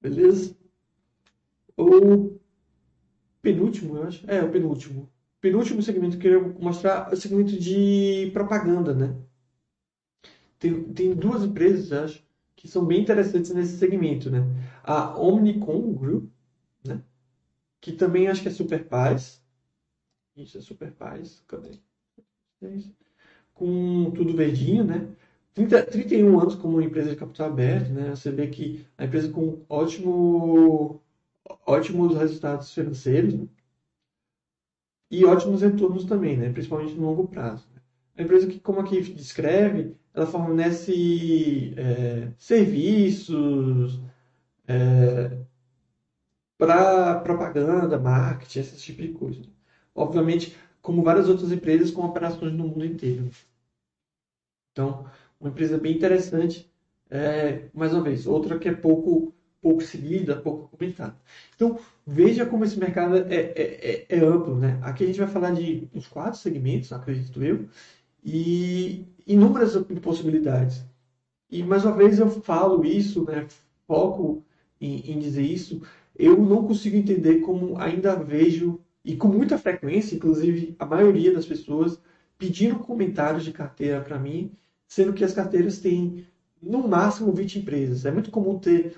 [0.04, 0.54] Beleza?
[1.78, 2.38] O
[3.40, 4.30] penúltimo, eu acho.
[4.30, 5.10] É, o penúltimo.
[5.40, 9.16] Penúltimo segmento que eu queria mostrar é o segmento de propaganda, né?
[10.58, 14.40] Tem, tem duas empresas, acho, que são bem interessantes nesse segmento, né?
[14.82, 16.30] A Omnicom Group,
[16.86, 17.02] né?
[17.80, 19.42] Que também acho que é Super Paz.
[20.36, 21.78] Isso é Super Paz, cadê?
[23.54, 25.14] Com tudo verdinho, né?
[25.54, 28.10] 30, 31 anos como empresa de capital aberto, né?
[28.10, 31.00] Você vê que a empresa com ótimo,
[31.66, 33.46] ótimos resultados financeiros né?
[35.10, 36.52] e ótimos retornos também, né?
[36.52, 37.66] Principalmente no longo prazo.
[37.74, 37.80] Né?
[38.18, 44.00] A empresa que, como aqui descreve, ela fornece é, serviços
[44.66, 45.38] é,
[46.58, 49.42] para propaganda, marketing, esse tipo de coisa.
[49.94, 53.30] Obviamente, como várias outras empresas com operações no mundo inteiro.
[54.72, 55.06] Então,
[55.40, 56.70] uma empresa bem interessante.
[57.10, 61.16] É, mais uma vez, outra que é pouco, pouco seguida, pouco comentada.
[61.54, 64.56] Então, veja como esse mercado é, é, é, é amplo.
[64.56, 64.78] Né?
[64.82, 67.66] Aqui a gente vai falar de uns quatro segmentos, acredito eu,
[68.24, 70.82] e inúmeras possibilidades.
[71.50, 73.46] E mais uma vez eu falo isso, né,
[73.86, 74.42] foco
[74.80, 75.82] em, em dizer isso,
[76.16, 81.44] eu não consigo entender como ainda vejo, e com muita frequência, inclusive a maioria das
[81.44, 82.00] pessoas,
[82.38, 84.50] pedindo comentários de carteira para mim
[84.86, 86.26] sendo que as carteiras têm
[86.62, 88.06] no máximo 20 empresas.
[88.06, 88.96] É muito comum ter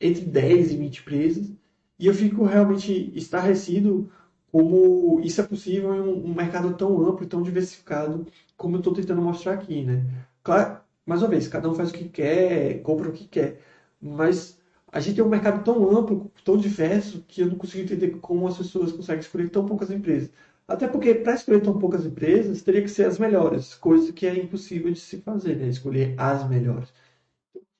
[0.00, 1.52] entre 10 e 20 empresas,
[1.98, 4.10] e eu fico realmente estarrecido
[4.50, 8.26] como isso é possível em um, mercado tão amplo e tão diversificado
[8.56, 10.04] como eu estou tentando mostrar aqui, né?
[10.42, 13.60] Claro, mais uma vez, cada um faz o que quer, compra o que quer,
[14.00, 14.58] mas
[14.90, 18.46] a gente tem um mercado tão amplo, tão diverso, que eu não consigo entender como
[18.46, 20.30] as pessoas conseguem escolher tão poucas empresas.
[20.68, 24.36] Até porque para escolher tão poucas empresas, teria que ser as melhores, coisa que é
[24.36, 25.68] impossível de se fazer, né?
[25.68, 26.92] Escolher as melhores.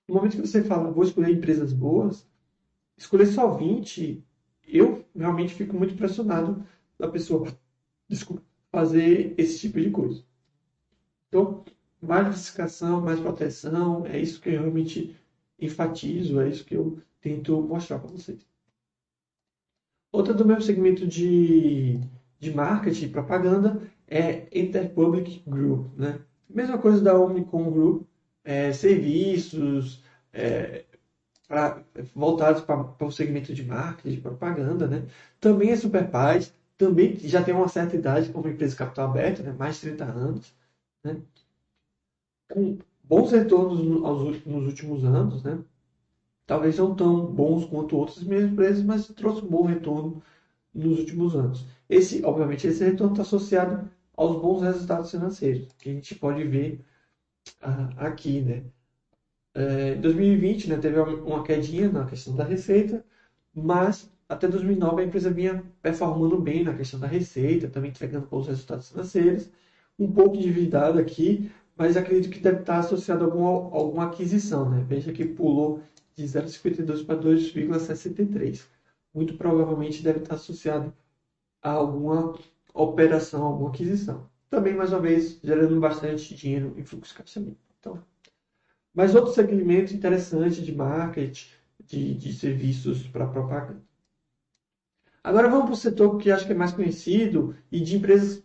[0.09, 2.27] No momento que você fala, vou escolher empresas boas,
[2.97, 4.25] escolher só 20,
[4.67, 6.65] eu realmente fico muito impressionado
[6.99, 7.53] da pessoa
[8.09, 10.25] desculpa, fazer esse tipo de coisa.
[11.29, 11.65] Então,
[12.01, 15.17] mais diversificação, mais proteção, é isso que eu realmente
[15.59, 18.47] enfatizo, é isso que eu tento mostrar para vocês.
[20.13, 22.01] Outra do mesmo segmento de
[22.39, 25.97] de marketing e propaganda é Interpublic Group.
[25.97, 26.21] Né?
[26.49, 28.07] Mesma coisa da Omnicom Group,
[28.45, 30.85] é, serviços é,
[31.49, 31.83] pra,
[32.15, 34.87] voltados para o segmento de marketing, de propaganda.
[34.87, 35.07] Né?
[35.41, 39.55] Também é Superpaz, também já tem uma certa idade como empresa de capital aberto, né?
[39.59, 40.55] mais de 30 anos.
[41.05, 41.21] Né?
[42.49, 43.81] Com bons retornos
[44.47, 45.59] nos últimos anos, né?
[46.47, 50.23] talvez não tão bons quanto outras mesmas empresas, mas trouxe um bom retorno
[50.73, 51.67] nos últimos anos.
[51.89, 56.85] Esse, obviamente, esse retorno está associado aos bons resultados financeiros, que a gente pode ver
[57.63, 58.65] ah, aqui, né?
[59.55, 63.05] É, em 2020, né, teve uma quedinha na questão da receita,
[63.55, 68.49] mas até 2009 a empresa vinha performando bem na questão da receita, também entregando bons
[68.49, 69.49] resultados financeiros,
[69.99, 74.85] um pouco endividado aqui, mas acredito que deve estar associado a alguma, alguma aquisição, né?
[74.87, 75.81] Veja que pulou
[76.15, 78.67] de 0,52 para 2,63
[79.17, 80.93] muito provavelmente deve estar associado
[81.67, 82.35] a alguma
[82.73, 84.29] operação, alguma aquisição.
[84.49, 87.41] Também, mais uma vez, gerando bastante dinheiro em fluxo de caixa
[87.81, 88.03] Então,
[88.95, 91.49] mas outro segmento interessante de marketing,
[91.87, 93.83] de, de serviços para propaganda.
[95.23, 98.43] Agora vamos para o setor que acho que é mais conhecido e de empresas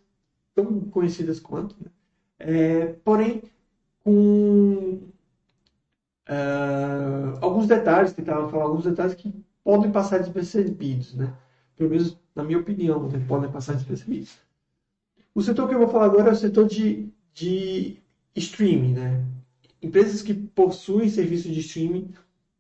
[0.56, 1.92] tão conhecidas quanto, né?
[2.40, 3.44] é, porém
[4.04, 5.12] com
[6.30, 11.34] uh, alguns detalhes, tentava falar alguns detalhes que podem passar despercebidos, né?
[11.76, 13.24] Pelo menos na minha opinião, né?
[13.28, 14.38] podem passar despercebidos.
[15.34, 17.98] O setor que eu vou falar agora é o setor de, de
[18.36, 19.26] streaming, né?
[19.82, 22.14] Empresas que possuem serviços de streaming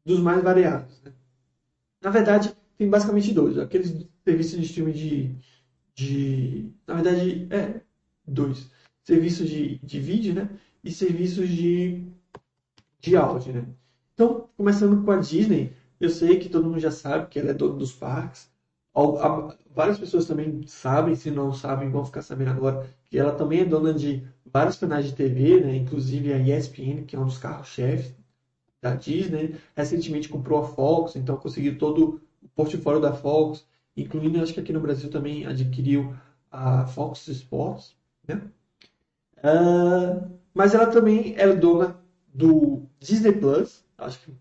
[0.06, 1.02] dos mais variados.
[1.04, 1.12] Né?
[2.02, 3.58] Na verdade, tem basicamente dois.
[3.58, 5.36] Aqueles serviços de streaming de,
[5.94, 7.82] de na verdade, é
[8.26, 8.70] dois.
[9.04, 10.50] Serviços de, de vídeo, né?
[10.84, 12.04] E serviços de,
[13.00, 13.66] de áudio, né?
[14.14, 17.54] Então, começando com a Disney, eu sei que todo mundo já sabe que ela é
[17.54, 18.51] dona dos parques.
[19.74, 23.66] Várias pessoas também sabem, se não sabem, vão ficar sabendo agora, que ela também é
[23.66, 25.76] dona de vários canais de TV, né?
[25.76, 28.14] inclusive a ESPN, que é um dos carros-chefes
[28.82, 29.56] da Disney.
[29.76, 34.74] Recentemente comprou a Fox, então conseguiu todo o portfólio da Fox, incluindo, acho que aqui
[34.74, 36.14] no Brasil também adquiriu
[36.52, 37.96] a Fox Sports.
[38.28, 38.42] Né?
[39.38, 41.98] Uh, mas ela também é dona
[42.34, 44.32] do Disney Plus, acho que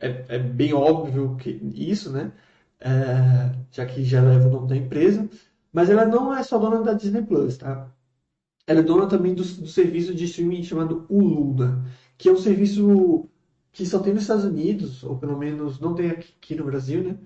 [0.00, 2.32] é, é bem óbvio que isso, né?
[2.80, 5.28] É, já que já leva o nome da empresa.
[5.72, 7.90] Mas ela não é só dona da Disney Plus, tá?
[8.66, 11.84] Ela é dona também do, do serviço de streaming chamado Hulu, né?
[12.20, 13.28] que é um serviço
[13.72, 17.18] que só tem nos Estados Unidos, ou pelo menos não tem aqui no Brasil, né?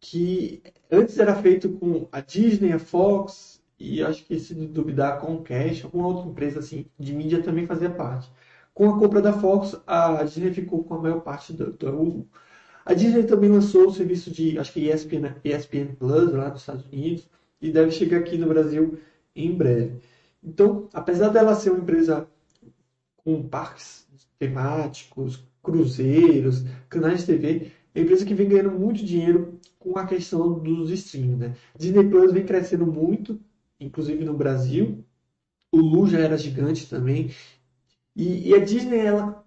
[0.00, 5.16] Que antes era feito com a Disney, a Fox e acho que se duvidar a
[5.18, 8.30] Comcast, alguma outra empresa assim de mídia também fazia parte.
[8.74, 12.26] Com a compra da Fox, a Disney ficou com a maior parte do, do
[12.86, 16.86] a Disney também lançou o serviço de, acho que ESPN, ESPN Plus lá nos Estados
[16.86, 17.28] Unidos
[17.60, 18.96] e deve chegar aqui no Brasil
[19.34, 19.96] em breve.
[20.42, 22.28] Então, apesar dela ser uma empresa
[23.16, 24.06] com parques
[24.38, 30.06] temáticos, cruzeiros, canais de TV, é uma empresa que vem ganhando muito dinheiro com a
[30.06, 31.36] questão dos streams.
[31.36, 31.56] Né?
[31.76, 33.40] Disney Plus vem crescendo muito,
[33.80, 35.04] inclusive no Brasil.
[35.72, 37.32] O Lu já era gigante também.
[38.14, 39.44] E, e a Disney ela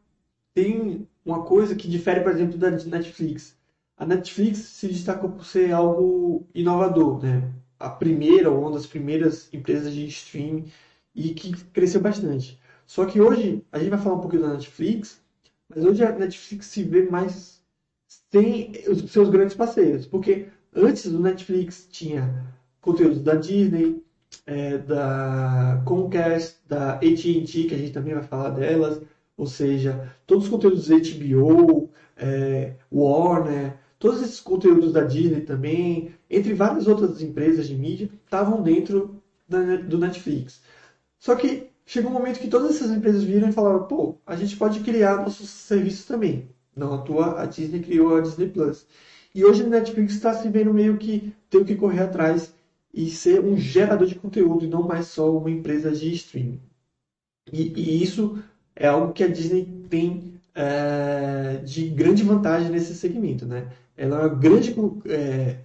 [0.53, 3.57] tem uma coisa que difere, por exemplo, da Netflix.
[3.97, 7.51] A Netflix se destacou por ser algo inovador, né?
[7.79, 10.71] A primeira ou uma das primeiras empresas de streaming
[11.13, 12.59] e que cresceu bastante.
[12.85, 15.21] Só que hoje, a gente vai falar um pouquinho da Netflix,
[15.67, 17.61] mas hoje a Netflix se vê mais
[18.31, 20.05] sem os seus grandes parceiros.
[20.05, 22.45] Porque antes do Netflix tinha
[22.81, 24.03] conteúdos da Disney,
[24.45, 29.01] é, da Comcast, da AT&T, que a gente também vai falar delas,
[29.39, 36.53] ou seja, todos os conteúdos HBO, é, Warner, todos esses conteúdos da Disney também, entre
[36.53, 40.61] várias outras empresas de mídia, estavam dentro da, do Netflix.
[41.17, 44.57] Só que chegou um momento que todas essas empresas viram e falaram: pô, a gente
[44.57, 46.49] pode criar nossos serviços também.
[46.75, 48.85] Não à toa, a Disney criou a Disney Plus.
[49.33, 52.53] E hoje a Netflix está se vendo meio que tem que correr atrás
[52.93, 56.59] e ser um gerador de conteúdo e não mais só uma empresa de streaming.
[57.51, 58.43] E, e isso
[58.75, 63.45] é algo que a Disney tem é, de grande vantagem nesse segmento.
[63.45, 63.67] Né?
[63.95, 64.75] Ela é uma grande
[65.07, 65.57] é,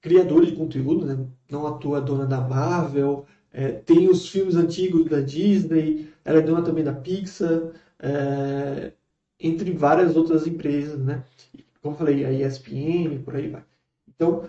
[0.00, 1.26] criadora de conteúdo, né?
[1.50, 6.62] não atua dona da Marvel, é, tem os filmes antigos da Disney, ela é dona
[6.62, 8.92] também da Pixar, é,
[9.40, 11.24] entre várias outras empresas, né?
[11.80, 13.62] Como eu falei, a ESPN, por aí vai.
[14.08, 14.48] Então,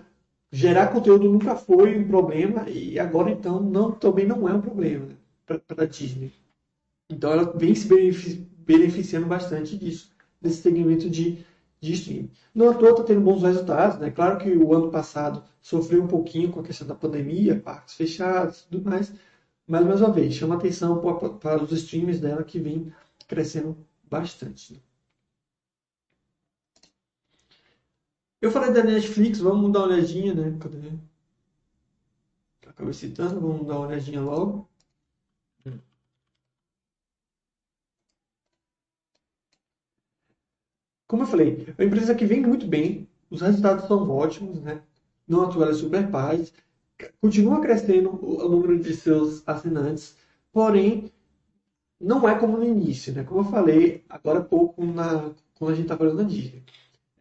[0.50, 5.06] gerar conteúdo nunca foi um problema e agora então não, também não é um problema
[5.06, 5.14] né?
[5.66, 6.32] para a Disney.
[7.08, 7.88] Então ela vem se
[8.58, 11.44] beneficiando bastante disso, desse segmento de
[11.80, 12.30] de streaming.
[12.54, 14.10] No à toa está tendo bons resultados, né?
[14.10, 18.60] Claro que o ano passado sofreu um pouquinho com a questão da pandemia, parques fechados
[18.62, 19.12] e tudo mais,
[19.66, 21.00] mas mais uma vez, chama atenção
[21.38, 22.92] para os streams dela que vem
[23.28, 24.74] crescendo bastante.
[24.74, 24.80] Né?
[28.40, 30.56] Eu falei da Netflix, vamos dar uma olhadinha, né?
[30.60, 30.92] Cadê?
[32.66, 34.67] Acabei citando, vamos dar uma olhadinha logo.
[41.08, 44.82] Como eu falei, é uma empresa que vem muito bem, os resultados são ótimos, né?
[45.26, 46.52] Não atua ela é super paz,
[47.20, 50.16] continua crescendo o número de seus assinantes,
[50.52, 51.10] porém
[51.98, 53.24] não é como no início, né?
[53.24, 56.62] Como eu falei agora há pouco na, quando a gente está falando da Disney.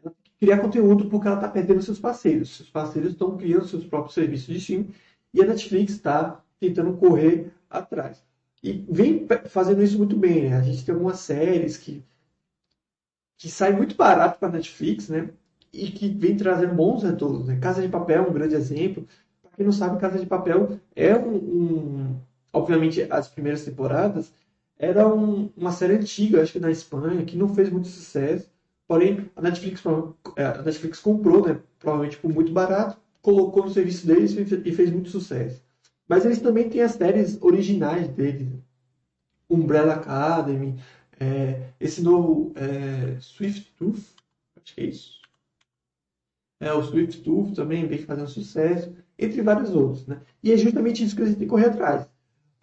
[0.04, 2.58] Ela criar conteúdo porque ela está perdendo seus parceiros.
[2.58, 4.94] Seus parceiros estão criando seus próprios serviços de streaming
[5.34, 8.22] e a Netflix está tentando correr atrás.
[8.62, 10.58] E vem fazendo isso muito bem, né?
[10.58, 12.04] A gente tem algumas séries que
[13.38, 15.30] que sai muito barato para a Netflix, né?
[15.72, 17.48] E que vem trazendo bons retornos.
[17.48, 17.60] Né?
[17.60, 19.08] Casa de Papel é um grande exemplo.
[19.42, 22.16] Para quem não sabe, Casa de Papel é um, um
[22.52, 24.32] obviamente as primeiras temporadas
[24.80, 28.48] era um, uma série antiga, acho que na Espanha, que não fez muito sucesso.
[28.88, 29.84] Porém, a Netflix,
[30.36, 31.60] é, a Netflix comprou, né?
[31.80, 35.62] Provavelmente por muito barato, colocou no serviço deles e fez muito sucesso.
[36.08, 38.48] Mas eles também têm as séries originais deles.
[39.50, 40.80] Umbrella Academy,
[41.20, 44.15] é, esse novo é, Swift Tooth,
[44.55, 45.18] acho que é isso.
[46.59, 50.05] É, o Swift Tooth também vem fazendo sucesso, entre vários outros.
[50.07, 50.22] Né?
[50.43, 52.07] E é justamente isso que a gente tem que correr atrás.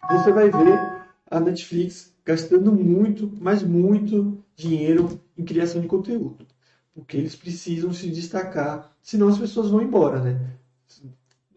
[0.09, 6.45] Você vai ver a Netflix gastando muito, mas muito dinheiro em criação de conteúdo.
[6.93, 10.57] Porque eles precisam se destacar, senão as pessoas vão embora, né?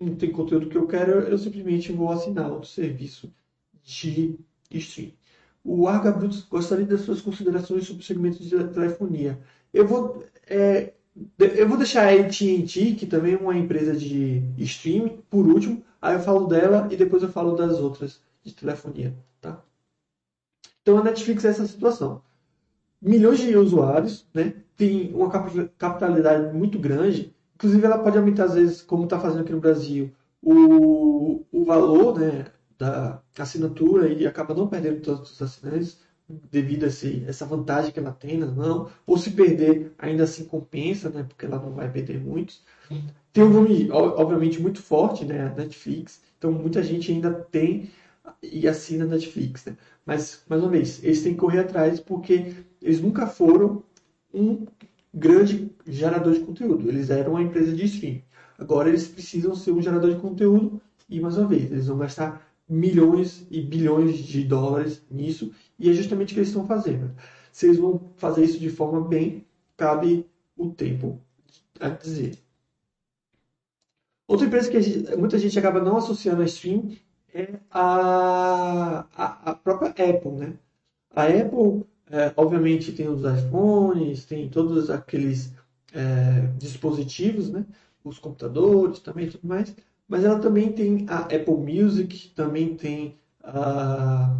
[0.00, 3.32] Não tem conteúdo que eu quero, eu simplesmente vou assinar outro serviço
[3.82, 4.38] de
[4.70, 5.17] streaming.
[5.64, 9.38] O Arga Brutus gostaria das suas considerações sobre o segmento de telefonia.
[9.72, 10.92] Eu vou, é,
[11.38, 15.82] eu vou deixar a AT&T, que também é uma empresa de streaming, por último.
[16.00, 19.14] Aí eu falo dela e depois eu falo das outras de telefonia.
[19.40, 19.62] Tá?
[20.82, 22.22] Então a Netflix é essa situação.
[23.00, 24.54] Milhões de usuários, né?
[24.76, 27.34] tem uma capitalidade muito grande.
[27.56, 32.18] Inclusive ela pode aumentar, às vezes, como está fazendo aqui no Brasil, o, o valor,
[32.18, 32.46] né?
[32.78, 35.98] Da assinatura e acaba não perdendo todos os assinantes
[36.50, 41.08] devido a esse, essa vantagem que ela tem, não, ou se perder, ainda assim compensa,
[41.08, 42.62] né, porque ela não vai perder muitos.
[43.32, 47.90] Tem um volume, obviamente, muito forte, né, a Netflix, então muita gente ainda tem
[48.42, 49.76] e assina a Netflix, né?
[50.04, 53.82] Mas, mais uma vez, eles têm que correr atrás porque eles nunca foram
[54.32, 54.66] um
[55.12, 56.88] grande gerador de conteúdo.
[56.88, 58.22] Eles eram uma empresa de streaming.
[58.58, 62.47] Agora eles precisam ser um gerador de conteúdo e, mais uma vez, eles vão gastar
[62.68, 67.10] milhões e bilhões de dólares nisso e é justamente o que eles estão fazendo.
[67.52, 69.46] Se eles vão fazer isso de forma bem,
[69.76, 71.20] cabe o tempo
[71.80, 72.38] a dizer.
[74.26, 76.96] Outra empresa que gente, muita gente acaba não associando a stream
[77.32, 80.52] é a, a, a própria Apple, né?
[81.14, 85.54] A Apple, é, obviamente, tem os iPhones, tem todos aqueles
[85.92, 87.64] é, dispositivos, né?
[88.04, 89.74] Os computadores também tudo mais.
[90.08, 94.34] Mas ela também tem a Apple Music, também tem a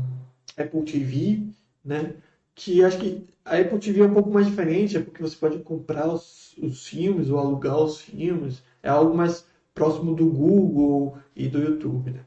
[0.57, 1.47] Apple TV,
[1.85, 2.17] né?
[2.55, 5.59] Que acho que a Apple TV é um pouco mais diferente, é porque você pode
[5.61, 8.63] comprar os, os filmes ou alugar os filmes.
[8.83, 12.25] É algo mais próximo do Google e do YouTube, né?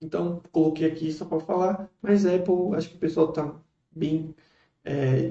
[0.00, 3.54] Então, coloquei aqui só para falar, mas Apple, acho que o pessoal está
[3.90, 4.34] bem.
[4.84, 5.30] É,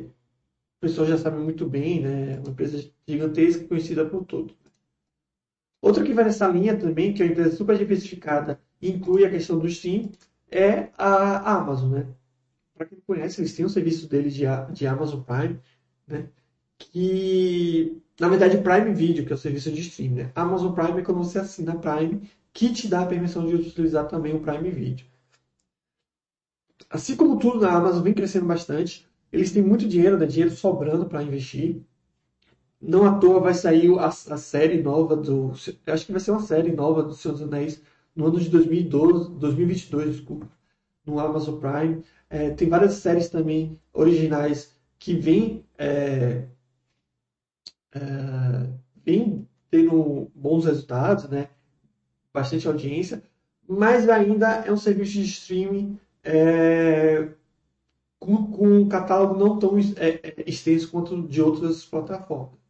[0.77, 2.35] o pessoal já sabe muito bem, né?
[2.35, 4.55] É uma empresa gigantesca conhecida por todos.
[5.81, 9.29] Outra que vai nessa linha também, que é uma empresa super diversificada e inclui a
[9.29, 10.11] questão do Steam,
[10.49, 12.07] é a Amazon, né?
[12.75, 15.59] Para quem não conhece, eles têm um serviço deles de, de Amazon Prime,
[16.07, 16.29] né?
[16.77, 20.31] Que, na verdade, Prime Video, que é o serviço de stream, né?
[20.35, 24.35] Amazon Prime é quando você assina Prime que te dá a permissão de utilizar também
[24.35, 25.05] o Prime Video.
[26.89, 30.25] Assim como tudo na Amazon vem crescendo bastante, eles têm muito dinheiro, né?
[30.25, 31.81] dinheiro sobrando para investir.
[32.81, 35.51] Não à toa vai sair a, a, série nova do.
[35.85, 37.81] Acho que vai ser uma série nova do Senhor dos Anéis
[38.15, 40.49] no ano de 2012, 2022, desculpa,
[41.05, 42.03] no Amazon Prime.
[42.29, 46.47] É, tem várias séries também originais que vêm é,
[47.93, 48.01] é,
[49.69, 51.49] tendo bons resultados, né?
[52.33, 53.23] bastante audiência,
[53.67, 57.29] mas ainda é um serviço de streaming é,
[58.19, 62.60] com, com, um catálogo não tão é, é, extenso quanto de outras plataformas.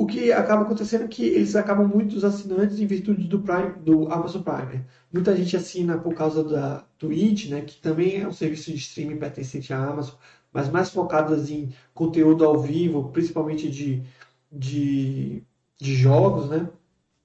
[0.00, 4.10] O que acaba acontecendo é que eles acabam muitos assinantes em virtude do Prime, do
[4.10, 4.82] Amazon Prime.
[5.12, 9.18] Muita gente assina por causa da Twitch, né, que também é um serviço de streaming
[9.18, 10.14] pertencente à Amazon,
[10.50, 14.02] mas mais focadas em conteúdo ao vivo, principalmente de,
[14.50, 15.42] de,
[15.78, 16.66] de jogos, né?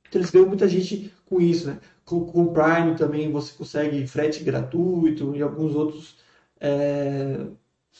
[0.10, 1.80] Então eles ganham muita gente com isso, né?
[2.04, 6.18] Com, com o Prime também você consegue frete gratuito e alguns outros
[6.60, 7.48] é,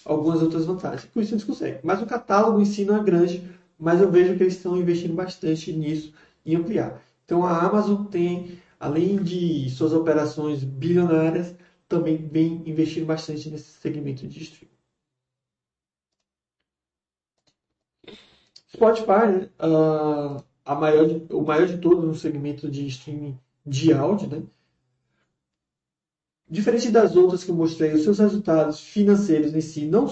[0.04, 1.10] algumas outras vantagens.
[1.14, 1.80] Com isso eles conseguem.
[1.84, 5.14] Mas o catálogo em si não é grande, mas eu vejo que eles estão investindo
[5.14, 6.14] bastante nisso
[6.46, 7.02] em ampliar.
[7.26, 11.56] Então a Amazon tem, além de suas operações bilionárias,
[11.88, 14.76] também vem investindo bastante nesse segmento de streaming.
[18.74, 24.44] Spotify, uh, a maior o maior de todos no segmento de streaming de áudio, né?
[26.48, 30.08] Diferente das outras que eu mostrei, os seus resultados financeiros em si não,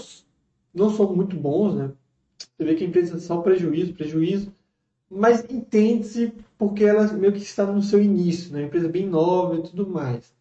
[0.74, 1.91] não são muito bons, né?
[2.38, 4.53] Você vê que a empresa só prejuízo, prejuízo,
[5.09, 8.59] mas entende-se porque ela meio que está no seu início, né?
[8.61, 10.34] Uma empresa bem nova e tudo mais.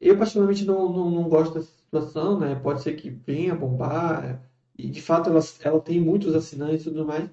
[0.00, 2.54] Eu, particularmente, não, não, não gosto dessa situação, né?
[2.56, 4.42] Pode ser que venha bombar,
[4.76, 7.30] e de fato ela, ela tem muitos assinantes e tudo mais,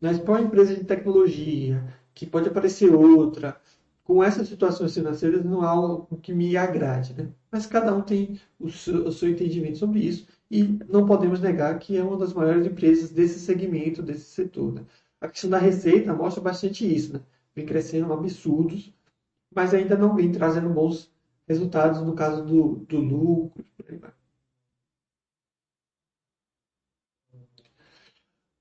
[0.00, 1.82] mas para uma empresa de tecnologia,
[2.14, 3.60] que pode aparecer outra,
[4.04, 7.28] com essas situações financeiras não há algo que me agrade, né?
[7.50, 11.78] Mas cada um tem o seu, o seu entendimento sobre isso e não podemos negar
[11.78, 14.72] que é uma das maiores empresas desse segmento, desse setor.
[14.72, 14.84] Né?
[15.20, 17.20] A questão da receita mostra bastante isso, né?
[17.54, 18.92] Vem crescendo absurdos,
[19.54, 21.10] mas ainda não vem trazendo bons
[21.46, 23.64] resultados no caso do, do lucro.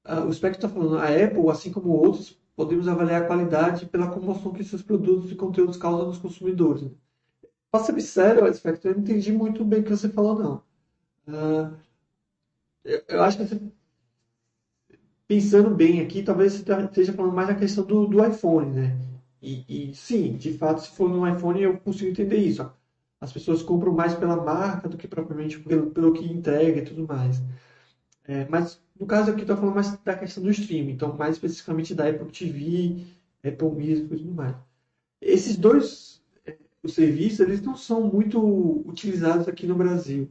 [0.03, 4.11] Ah, o Spectro está falando, a Apple, assim como outros, podemos avaliar a qualidade pela
[4.11, 6.83] comoção que seus produtos e conteúdos causam nos consumidores.
[6.83, 6.91] Né?
[7.71, 10.68] Para ser sério, Spectro, eu não entendi muito bem o que você falou, não.
[11.29, 11.77] Uh,
[12.83, 13.61] eu, acho que você,
[15.27, 18.97] pensando bem aqui, talvez você esteja falando mais da questão do, do iPhone, né?
[19.41, 22.69] E, e, sim, de fato, se for no iPhone, eu consigo entender isso.
[23.21, 27.07] As pessoas compram mais pela marca do que propriamente pelo, pelo que entrega e tudo
[27.07, 27.41] mais.
[28.27, 31.95] É, mas no caso aqui, estou falando mais da questão do streaming, então mais especificamente
[31.95, 33.05] da Apple TV,
[33.43, 34.55] Apple Music e tudo mais.
[35.21, 38.39] Esses dois é, os serviços, eles não são muito
[38.87, 40.29] utilizados aqui no Brasil,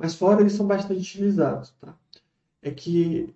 [0.00, 1.70] mas fora eles são bastante utilizados.
[1.80, 1.94] Tá?
[2.62, 3.34] É que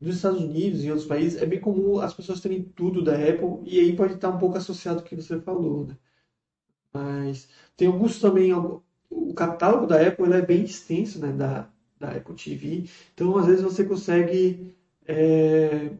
[0.00, 3.60] nos Estados Unidos e outros países é bem comum as pessoas terem tudo da Apple
[3.66, 5.96] e aí pode estar um pouco associado ao que você falou, né?
[6.92, 11.32] Mas tem alguns também, o catálogo da Apple é bem extenso, né?
[11.32, 12.88] Da, da Apple TV.
[13.14, 14.74] Então, às vezes, você consegue.
[15.06, 15.92] É...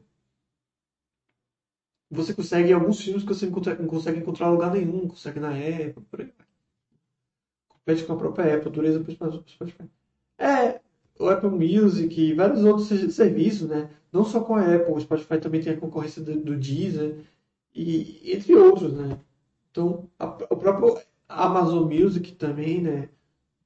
[2.11, 6.33] Você consegue alguns filmes que você não consegue encontrar em lugar nenhum, consegue na Apple.
[7.85, 9.85] Compete com a própria Apple, dureza para o Spotify.
[10.39, 10.81] É,
[11.19, 13.91] o Apple Music e vários outros serviços, né?
[14.13, 17.19] Não só com a Apple, o Spotify também tem a concorrência do, do Deezer
[17.75, 19.19] e entre outros, né?
[19.71, 23.09] Então, a, o próprio Amazon Music também, né?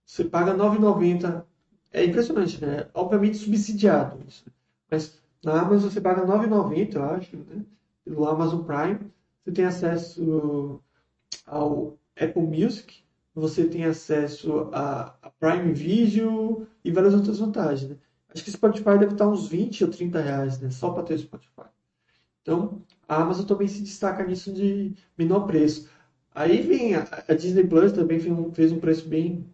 [0.05, 1.45] Você paga R$ 9,90.
[1.93, 2.89] É impressionante, né?
[2.93, 4.45] Obviamente subsidiado isso.
[4.91, 7.65] Mas na Amazon você paga R$ 9,90, eu acho, né?
[8.05, 8.99] Pelo Amazon Prime.
[9.45, 10.81] Você tem acesso
[11.47, 13.04] ao Apple Music,
[13.35, 17.91] você tem acesso a, Prime Video e várias outras vantagens.
[17.91, 17.97] Né?
[18.33, 20.71] Acho que o Spotify deve estar uns 20 ou 30 reais, né?
[20.71, 21.69] Só para ter o Spotify.
[22.43, 25.89] Então, a Amazon também se destaca nisso de menor preço.
[26.35, 29.47] Aí vem a, a Disney Plus também fez um, fez um preço bem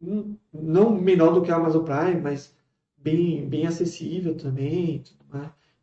[0.00, 2.54] hum, não menor do que a Amazon Prime, mas
[2.96, 5.02] bem, bem acessível também.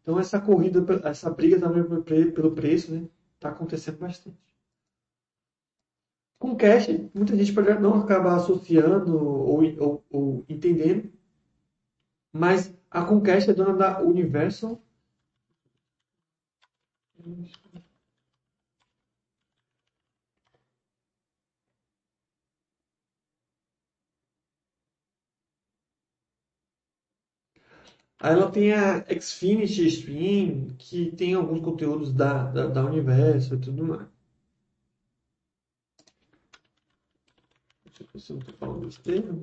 [0.01, 1.84] Então essa corrida, essa briga também
[2.32, 4.45] pelo preço, né, está acontecendo bastante.
[6.39, 11.11] Com cash, muita gente pode não acabar associando ou, ou, ou entendendo,
[12.31, 14.79] mas a Comcast é dona da Universal.
[28.19, 33.59] Aí ela tem a Xfinity Stream, que tem alguns conteúdos da, da, da Universo e
[33.59, 34.07] tudo mais.
[37.96, 39.36] Se eu não estou falando besteira.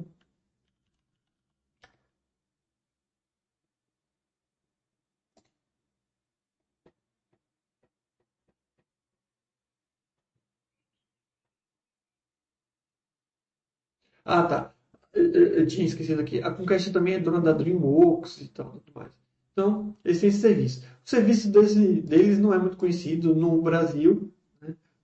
[14.24, 14.74] Ah, tá.
[15.12, 16.40] Eu, eu, tinha esquecido aqui.
[16.42, 19.12] A Comcast também é dona da DreamWorks e tal, tudo mais.
[19.52, 20.80] Então, eles têm esse serviço.
[21.04, 24.31] O serviço desse, deles não é muito conhecido no Brasil,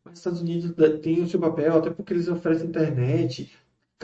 [0.08, 3.52] nos Estados Unidos tem o seu papel, até porque eles oferecem internet,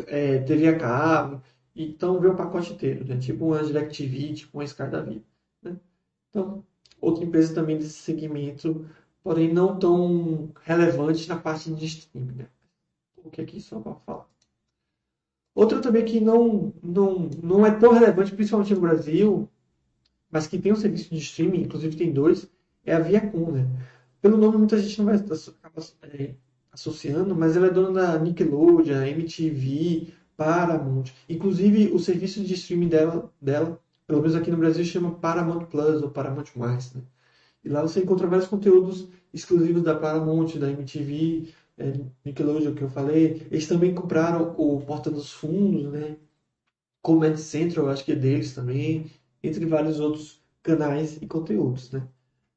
[0.07, 1.43] é, TV a cabo,
[1.75, 3.19] então vê o pacote inteiro, né?
[3.19, 5.25] tipo uma DirecTV, tipo uma Sky da vida.
[5.63, 5.77] Né?
[6.31, 6.65] Então,
[7.01, 8.87] outra empresa também desse segmento,
[9.23, 12.33] porém não tão relevante na parte de streaming.
[12.33, 12.47] Né?
[13.35, 14.27] que aqui só para falar.
[15.55, 19.49] Outra também que não, não, não é tão relevante, principalmente no Brasil,
[20.31, 22.49] mas que tem um serviço de streaming, inclusive tem dois,
[22.85, 23.67] é a Viacom, né?
[24.25, 26.35] Pelo nome muita gente não vai acabar é,
[26.73, 31.13] associando, mas ela é dona da Nickelodeon, MTV, Paramount.
[31.29, 36.03] Inclusive o serviço de streaming dela, dela pelo menos aqui no Brasil, chama Paramount Plus
[36.03, 36.51] ou Paramount+.
[36.57, 37.03] Né?
[37.63, 41.93] E lá você encontra vários conteúdos exclusivos da Paramount, da MTV, é,
[42.25, 46.17] Nickelodeon que eu falei, eles também compraram o Porta dos Fundos, né?
[47.03, 49.05] Comedy Central, acho que é deles também,
[49.43, 52.09] entre vários outros canais e conteúdos, né?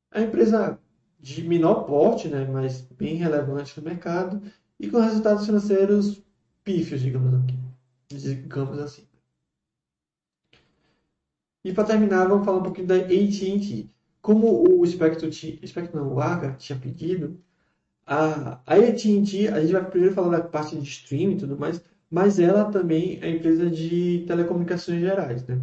[0.09, 0.79] A empresa
[1.19, 4.41] de menor porte, né, mas bem relevante no mercado
[4.79, 6.21] e com resultados financeiros
[6.63, 7.57] pífios, digamos aqui,
[8.09, 9.07] digamos assim.
[11.63, 13.89] E para terminar, vamos falar um pouquinho da AT&T.
[14.21, 17.41] Como o Spectrum, Spectrum não, o Arga tinha pedido,
[18.05, 21.81] a, a AT&T, a gente vai primeiro falar da parte de streaming e tudo mais,
[22.09, 25.61] mas ela também é empresa de telecomunicações gerais, né?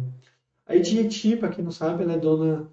[0.67, 2.69] A AT&T, para quem não sabe, ela é dona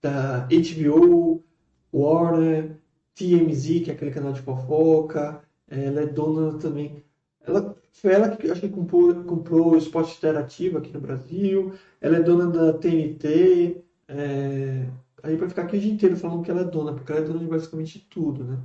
[0.00, 1.44] da HBO,
[1.92, 2.76] Warner,
[3.14, 7.04] TMZ, que é aquele canal de fofoca, ela é dona também...
[7.44, 12.16] Ela, foi ela que acho que comprou, comprou o Esporte Interativo aqui no Brasil, ela
[12.16, 14.86] é dona da TNT, é,
[15.22, 17.24] Aí vai ficar aqui o dia inteiro falando que ela é dona, porque ela é
[17.24, 18.58] dona de basicamente tudo, né?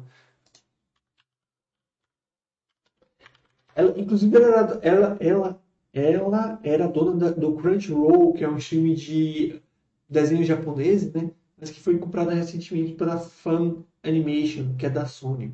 [3.76, 5.62] Ela, inclusive, ela era, ela, ela,
[5.94, 9.62] ela era dona da, do Crunchyroll, que é um filme de
[10.10, 11.32] desenho japonês, né?
[11.60, 15.54] Mas que foi comprada recentemente pela Fun Animation, que é da Sony.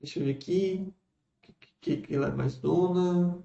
[0.00, 0.92] Deixa eu ver aqui.
[1.80, 3.42] Que, que ela é mais dona?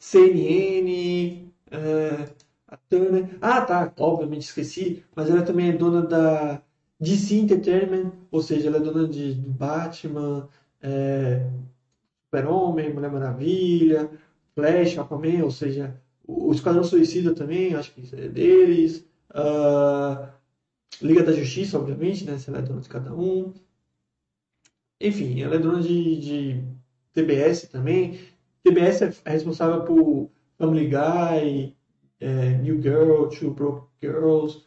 [0.00, 1.48] CNN,
[2.88, 3.38] Turner.
[3.40, 6.62] Ah, tá, obviamente esqueci, mas ela também é dona da
[7.00, 10.48] DC Entertainment, ou seja, ela é dona de, Batman,
[10.82, 11.48] é,
[12.26, 14.10] Super-Homem, Mulher Maravilha,
[14.58, 15.96] Flash, Aquaman, ou seja,
[16.26, 19.06] o Esquadrão Suicida também, acho que é deles.
[19.30, 20.28] Uh,
[21.00, 22.36] Liga da Justiça, obviamente, né?
[22.48, 23.54] Ela é dona de cada um.
[25.00, 26.64] Enfim, ela é dona de, de
[27.12, 28.18] TBS também.
[28.64, 30.28] TBS é, é responsável por
[30.58, 31.76] Family Guy,
[32.18, 34.64] é, New Girl, Two Broke Girls,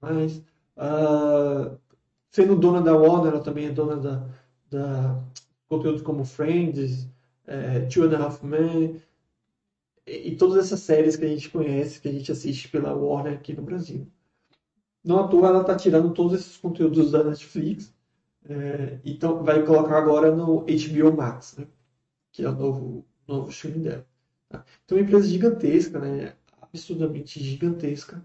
[0.00, 0.36] mais.
[0.76, 1.76] Uh,
[2.30, 4.28] sendo dona da Warner, ela também é dona da,
[4.70, 5.20] da
[5.68, 7.08] conteúdos como Friends,
[7.44, 9.00] é, Two and a Half Men,
[10.06, 13.52] e, todas essas séries que a gente conhece, que a gente assiste pela Warner aqui
[13.52, 14.06] no Brasil.
[15.04, 17.94] Não à toa ela está tirando todos esses conteúdos da Netflix
[18.48, 21.66] É, então vai colocar agora no HBO Max, né?
[22.32, 24.06] Que é o novo, novo streaming dela.
[24.48, 24.64] Tá?
[24.84, 26.34] Então uma empresa gigantesca, né?
[26.62, 28.24] Absurdamente gigantesca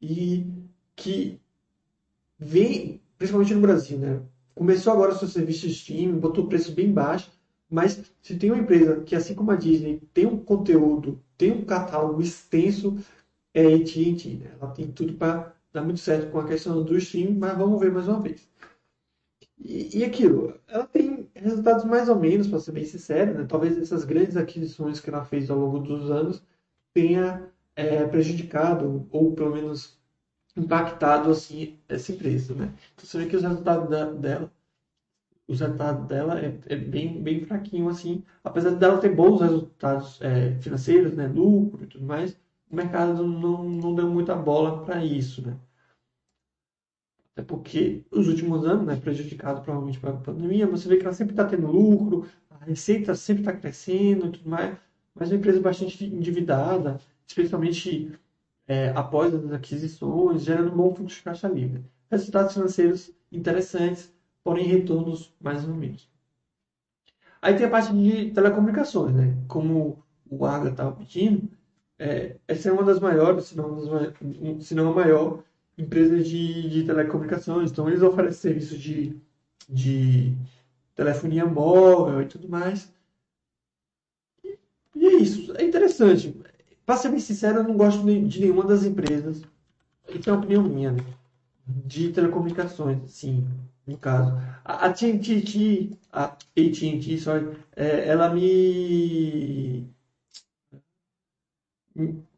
[0.00, 0.46] e
[0.96, 1.40] que
[2.38, 4.22] vem, principalmente no Brasil, né?
[4.54, 7.30] Começou agora seu serviço de streaming, botou o preço bem baixo,
[7.72, 11.64] mas se tem uma empresa que, assim como a Disney, tem um conteúdo, tem um
[11.64, 12.98] catálogo extenso,
[13.54, 14.52] é a AT&T, né?
[14.60, 17.90] Ela tem tudo para dar muito certo com a questão do streaming, mas vamos ver
[17.90, 18.46] mais uma vez.
[19.58, 23.46] E, e aquilo, ela tem resultados mais ou menos, para ser bem sincero, né?
[23.48, 26.42] Talvez essas grandes aquisições que ela fez ao longo dos anos
[26.92, 29.98] tenha é, prejudicado, ou pelo menos
[30.56, 32.74] impactado assim essa empresa, né?
[32.94, 34.52] Então você vê que os resultados da, dela,
[35.52, 40.54] os resultados dela é, é, bem, bem fraquinho assim, apesar dela ter bons resultados é,
[40.60, 42.32] financeiros, né, lucro e tudo mais,
[42.70, 45.56] o mercado não, não deu muita bola para isso, né?
[47.32, 51.32] Até porque os últimos anos, né, prejudicado provavelmente pela pandemia, você vê que ela sempre
[51.32, 54.76] está tendo lucro, a receita sempre está crescendo e tudo mais,
[55.14, 58.12] mas é uma empresa bastante endividada, especialmente
[58.66, 61.84] é, após as aquisições, gerando um bom fluxo de caixa livre.
[62.10, 64.12] Resultados financeiros interessantes,
[64.44, 66.10] porém retornos mais ou menos.
[67.40, 69.36] Aí tem a parte de telecomunicações, né?
[69.48, 71.48] Como o Arga estava pedindo,
[71.98, 75.44] é, essa é uma das maiores, se não, se não a maior
[75.76, 77.70] empresa de, de telecomunicações.
[77.70, 79.16] Então, eles oferecem serviços de,
[79.68, 80.36] de
[80.94, 82.92] telefonia móvel e tudo mais.
[84.44, 84.58] E,
[84.94, 85.52] e é isso.
[85.56, 86.34] É interessante.
[86.84, 89.42] Para ser bem sincero, eu não gosto de nenhuma das empresas.
[90.08, 91.04] Isso é uma opinião minha, né?
[91.66, 93.46] De telecomunicações, sim,
[93.86, 94.32] no caso.
[94.64, 99.90] A AT&T, a AT&T, sorry, é, ela me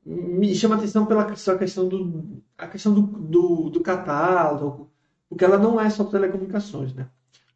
[0.04, 4.90] me chama atenção pela sua questão do a questão do, do, do, catálogo,
[5.28, 7.08] porque ela não é só telecomunicações, né?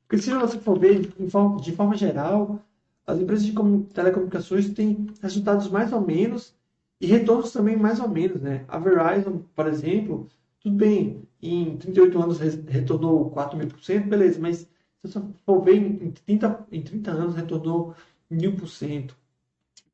[0.07, 2.61] Porque se você for ver de forma, de forma geral,
[3.07, 3.55] as empresas de
[3.95, 6.55] telecomunicações têm resultados mais ou menos
[7.01, 8.65] e retornos também mais ou menos, né?
[8.69, 10.29] A Verizon, por exemplo,
[10.69, 14.69] tudo bem, em 38 anos retornou 4 mil por cento, beleza, mas se
[15.03, 17.95] você for ver, em 30, em 30 anos retornou
[18.29, 19.17] mil por cento,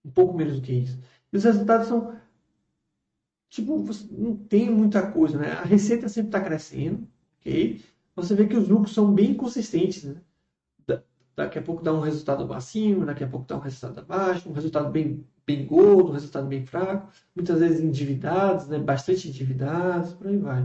[0.04, 0.98] um pouco menos do que isso.
[1.32, 2.16] E os resultados são,
[3.48, 5.52] tipo, não tem muita coisa, né?
[5.52, 7.06] A receita sempre está crescendo,
[7.40, 7.80] ok?
[8.16, 10.20] Você vê que os lucros são bem consistentes, né?
[11.36, 14.52] daqui a pouco dá um resultado acima, daqui a pouco dá um resultado abaixo, um
[14.52, 18.78] resultado bem, bem gordo, resultado bem fraco, muitas vezes endividados, né?
[18.78, 20.64] bastante endividados, por aí vai.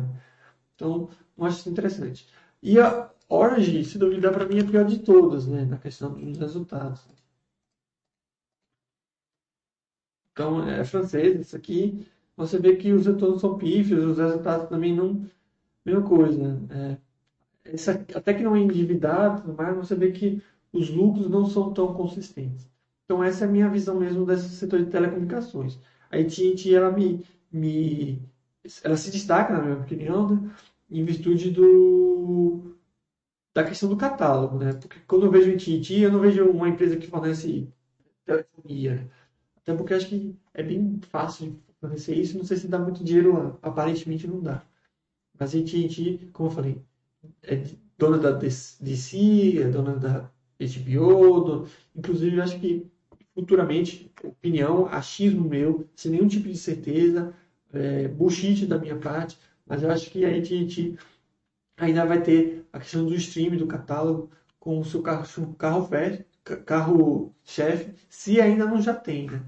[0.76, 2.28] Então, eu acho isso interessante.
[2.62, 5.66] E a Orange, se duvidar, para mim é a pior de todas, né?
[5.66, 7.08] na questão dos resultados.
[10.34, 12.08] Então, é francês, isso aqui.
[12.38, 15.26] Você vê que os retornos são pífios, os resultados também não.
[15.86, 16.56] Mesma coisa.
[16.56, 16.98] Né?
[17.66, 21.74] É, essa, até que não é endividado, mas você vê que os lucros não são
[21.74, 22.69] tão consistentes.
[23.10, 25.80] Então essa é a minha visão mesmo desse setor de telecomunicações.
[26.12, 28.22] A AT&T ela me, me
[28.84, 30.52] ela se destaca na minha opinião né,
[30.92, 32.76] em virtude do
[33.56, 34.74] da questão do catálogo, né?
[34.74, 37.68] Porque quando eu vejo AT&T eu não vejo uma empresa que fornece
[38.26, 39.10] telefonia,
[39.58, 42.38] até porque acho que é bem fácil de fornecer isso.
[42.38, 44.64] Não sei se dá muito dinheiro lá, aparentemente não dá.
[45.40, 46.82] Mas a AT&T, como eu falei,
[47.44, 47.64] é
[47.98, 51.68] dona da DC, é dona da HBO, do...
[51.96, 52.92] inclusive acho que
[53.34, 57.34] futuramente, opinião, achismo meu, sem nenhum tipo de certeza,
[57.74, 60.98] é, bullshit da minha parte, mas eu acho que a gente
[61.78, 65.90] ainda vai ter a questão do stream, do catálogo, com o seu carro, carro,
[66.66, 69.44] carro chefe, se ainda não já tem, né?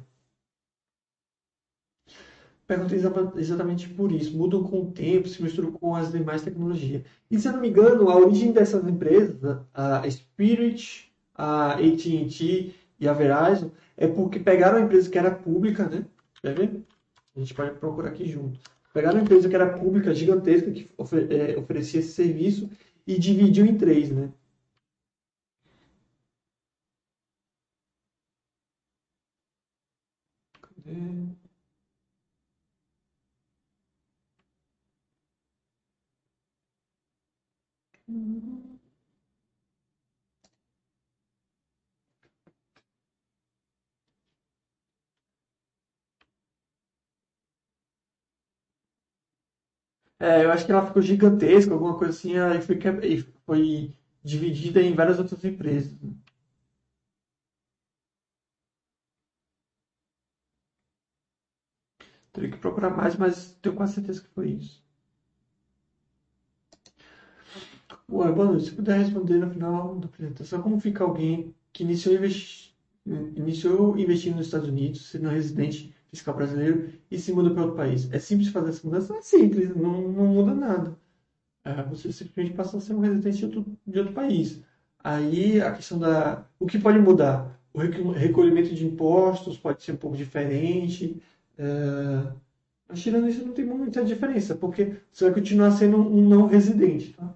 [2.66, 2.98] Perguntei
[3.36, 4.38] exatamente por isso.
[4.38, 7.04] Mudam com o tempo, se misturam com as demais tecnologias.
[7.30, 9.38] E se eu não me engano, a origem dessas empresas,
[9.74, 15.90] a Spirit, a AT&T e a Verizon, é porque pegaram a empresa que era pública,
[15.90, 16.06] né?
[16.42, 16.84] Quer ver?
[17.36, 18.60] A gente pode procurar aqui junto.
[18.94, 20.90] Pegaram a empresa que era pública, gigantesca, que
[21.32, 22.70] é, oferecia esse serviço
[23.08, 24.32] e dividiu em três, né?
[30.62, 31.02] Cadê?
[50.22, 54.82] É, eu acho que ela ficou gigantesca, alguma coisa assim, aí foi, e foi dividida
[54.82, 55.94] em várias outras empresas.
[62.34, 64.84] Teria que procurar mais, mas tenho quase certeza que foi isso.
[68.10, 68.66] Ué, boa noite.
[68.66, 72.76] Se puder responder no final da apresentação, como fica alguém que iniciou, investi...
[73.06, 78.12] iniciou investindo nos Estados Unidos, sendo residente fiscal brasileiro e se muda para outro país?
[78.12, 79.16] É simples fazer essa mudança?
[79.16, 80.98] É simples, não, não muda nada.
[81.64, 84.62] É, você simplesmente passa a ser um residente de outro, de outro país.
[85.04, 86.46] Aí a questão da.
[86.60, 87.60] O que pode mudar?
[87.74, 91.22] O recolhimento de impostos pode ser um pouco diferente.
[91.58, 92.32] É...
[92.88, 97.14] Mas tirando isso, não tem muita diferença, porque você vai continuar sendo um não residente.
[97.14, 97.34] Tá?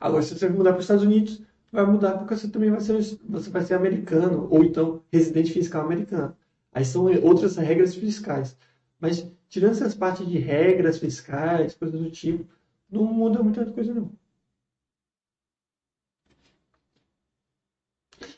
[0.00, 2.94] Agora, se você mudar para os Estados Unidos, vai mudar porque você também vai ser,
[3.28, 6.34] você vai ser americano, ou então residente fiscal americano.
[6.72, 8.56] Aí são outras regras fiscais.
[8.98, 12.46] Mas, tirando essas partes de regras fiscais, coisas do tipo,
[12.90, 14.12] não muda muita coisa, não.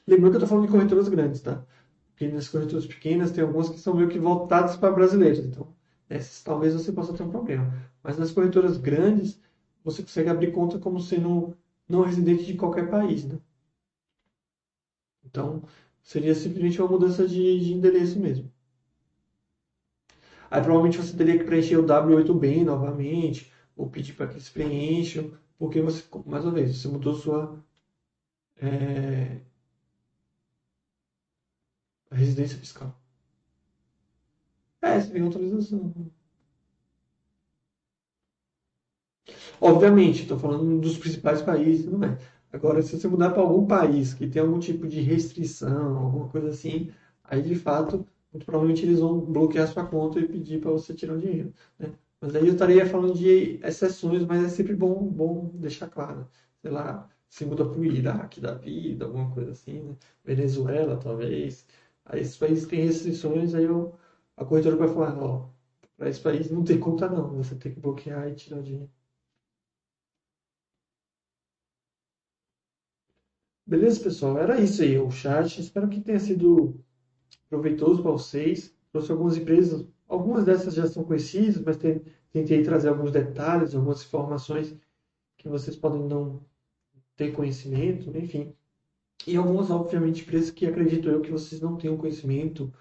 [0.07, 1.65] Lembrando que eu estou falando de corretoras grandes, tá?
[2.09, 5.41] Porque nas corretoras pequenas tem algumas que são meio que voltadas para brasileiros.
[5.41, 5.75] Então,
[6.09, 7.73] essas talvez você possa ter um problema.
[8.03, 9.41] Mas nas corretoras grandes,
[9.83, 11.57] você consegue abrir conta como sendo
[11.89, 13.39] não residente de qualquer país, né?
[15.25, 15.63] Então,
[16.05, 18.53] seria simplesmente uma mudança de, de endereço mesmo.
[20.51, 25.33] Aí provavelmente você teria que preencher o W8B novamente, ou pedir para que eles preencham,
[25.59, 27.63] porque você, mais uma vez, você mudou sua
[28.61, 29.41] é,
[32.11, 32.99] residência fiscal.
[34.81, 35.93] É, você tem autorização.
[39.61, 42.19] Obviamente, estou falando dos principais países, não é?
[42.55, 46.49] Agora, se você mudar para algum país que tem algum tipo de restrição, alguma coisa
[46.51, 46.91] assim,
[47.25, 51.15] aí de fato, muito provavelmente eles vão bloquear sua conta e pedir para você tirar
[51.15, 51.53] o dinheiro.
[51.79, 51.93] Né?
[52.21, 56.29] Mas aí eu estaria falando de exceções, mas é sempre bom, bom deixar claro.
[56.63, 59.97] Sei lá, se muda para o Iraque da vida, alguma coisa assim, né?
[60.25, 61.67] Venezuela, talvez.
[62.05, 63.99] Aí esses países têm restrições, aí eu,
[64.37, 65.51] a corretora vai falar, ó,
[65.97, 68.91] para esse país não tem conta não, você tem que bloquear e tirar o dinheiro.
[73.75, 74.39] Beleza, pessoal?
[74.39, 75.61] Era isso aí, o chat.
[75.61, 76.81] Espero que tenha sido
[77.51, 78.73] proveitoso para vocês.
[78.93, 84.77] Trouxe algumas empresas, algumas dessas já são conhecidas, mas tentei trazer alguns detalhes, algumas informações
[85.37, 86.41] que vocês podem não
[87.17, 88.55] ter conhecimento, enfim.
[89.27, 92.73] E algumas, obviamente, empresas que acredito eu que vocês não tenham conhecimento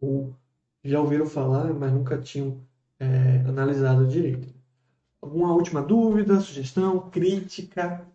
[0.00, 0.36] ou
[0.84, 2.64] já ouviram falar, mas nunca tinham
[3.00, 4.54] é, analisado direito.
[5.20, 8.06] Alguma última dúvida, sugestão, crítica?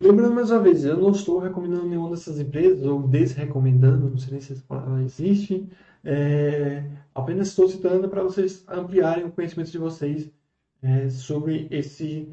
[0.00, 4.32] Lembrando mais uma vez, eu não estou recomendando nenhuma dessas empresas, ou desrecomendando, não sei
[4.32, 5.68] nem se essa palavra existe.
[6.02, 10.30] É, apenas estou citando para vocês ampliarem o conhecimento de vocês
[10.82, 12.28] é, sobre esse,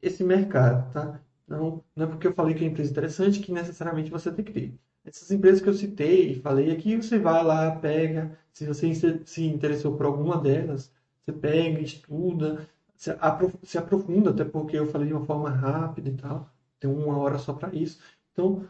[0.00, 1.20] esse mercado, tá?
[1.46, 4.52] Não, não é porque eu falei que é empresa interessante que necessariamente você tem que
[4.52, 4.74] ter.
[5.04, 9.44] Essas empresas que eu citei e falei aqui, você vai lá, pega, se você se
[9.44, 10.90] interessou por alguma delas,
[11.24, 12.66] você pega, estuda,
[12.96, 17.38] se aprofunda, até porque eu falei de uma forma rápida e tal, tem uma hora
[17.38, 18.00] só para isso.
[18.32, 18.66] Então,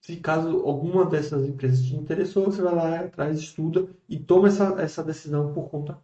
[0.00, 4.80] se caso alguma dessas empresas te interessou, você vai lá atrás, estuda e toma essa,
[4.80, 5.98] essa decisão por conta.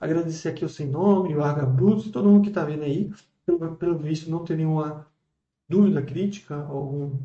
[0.00, 3.12] Agradecer aqui o Sem Nome, o Arga Brutos e todo mundo que está vendo aí.
[3.44, 5.06] Pelo, pelo visto, não tem nenhuma
[5.68, 7.18] dúvida, crítica, algum,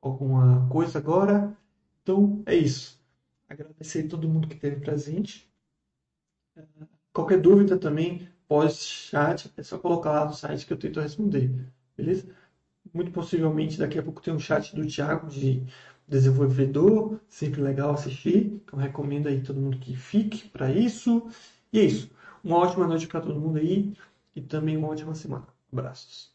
[0.00, 1.56] alguma coisa agora.
[2.02, 3.00] Então, é isso.
[3.48, 5.48] Agradecer todo mundo que esteve presente.
[7.12, 11.50] Qualquer dúvida também, pós-chat, é só colocar lá no site que eu tento responder,
[11.96, 12.28] beleza?
[12.92, 15.64] Muito possivelmente daqui a pouco tem um chat do Thiago de
[16.06, 21.28] desenvolvedor, sempre legal assistir, então recomendo aí todo mundo que fique para isso.
[21.72, 22.10] E é isso.
[22.44, 23.94] Uma ótima noite para todo mundo aí
[24.36, 25.46] e também uma ótima semana.
[25.72, 26.30] Abraços.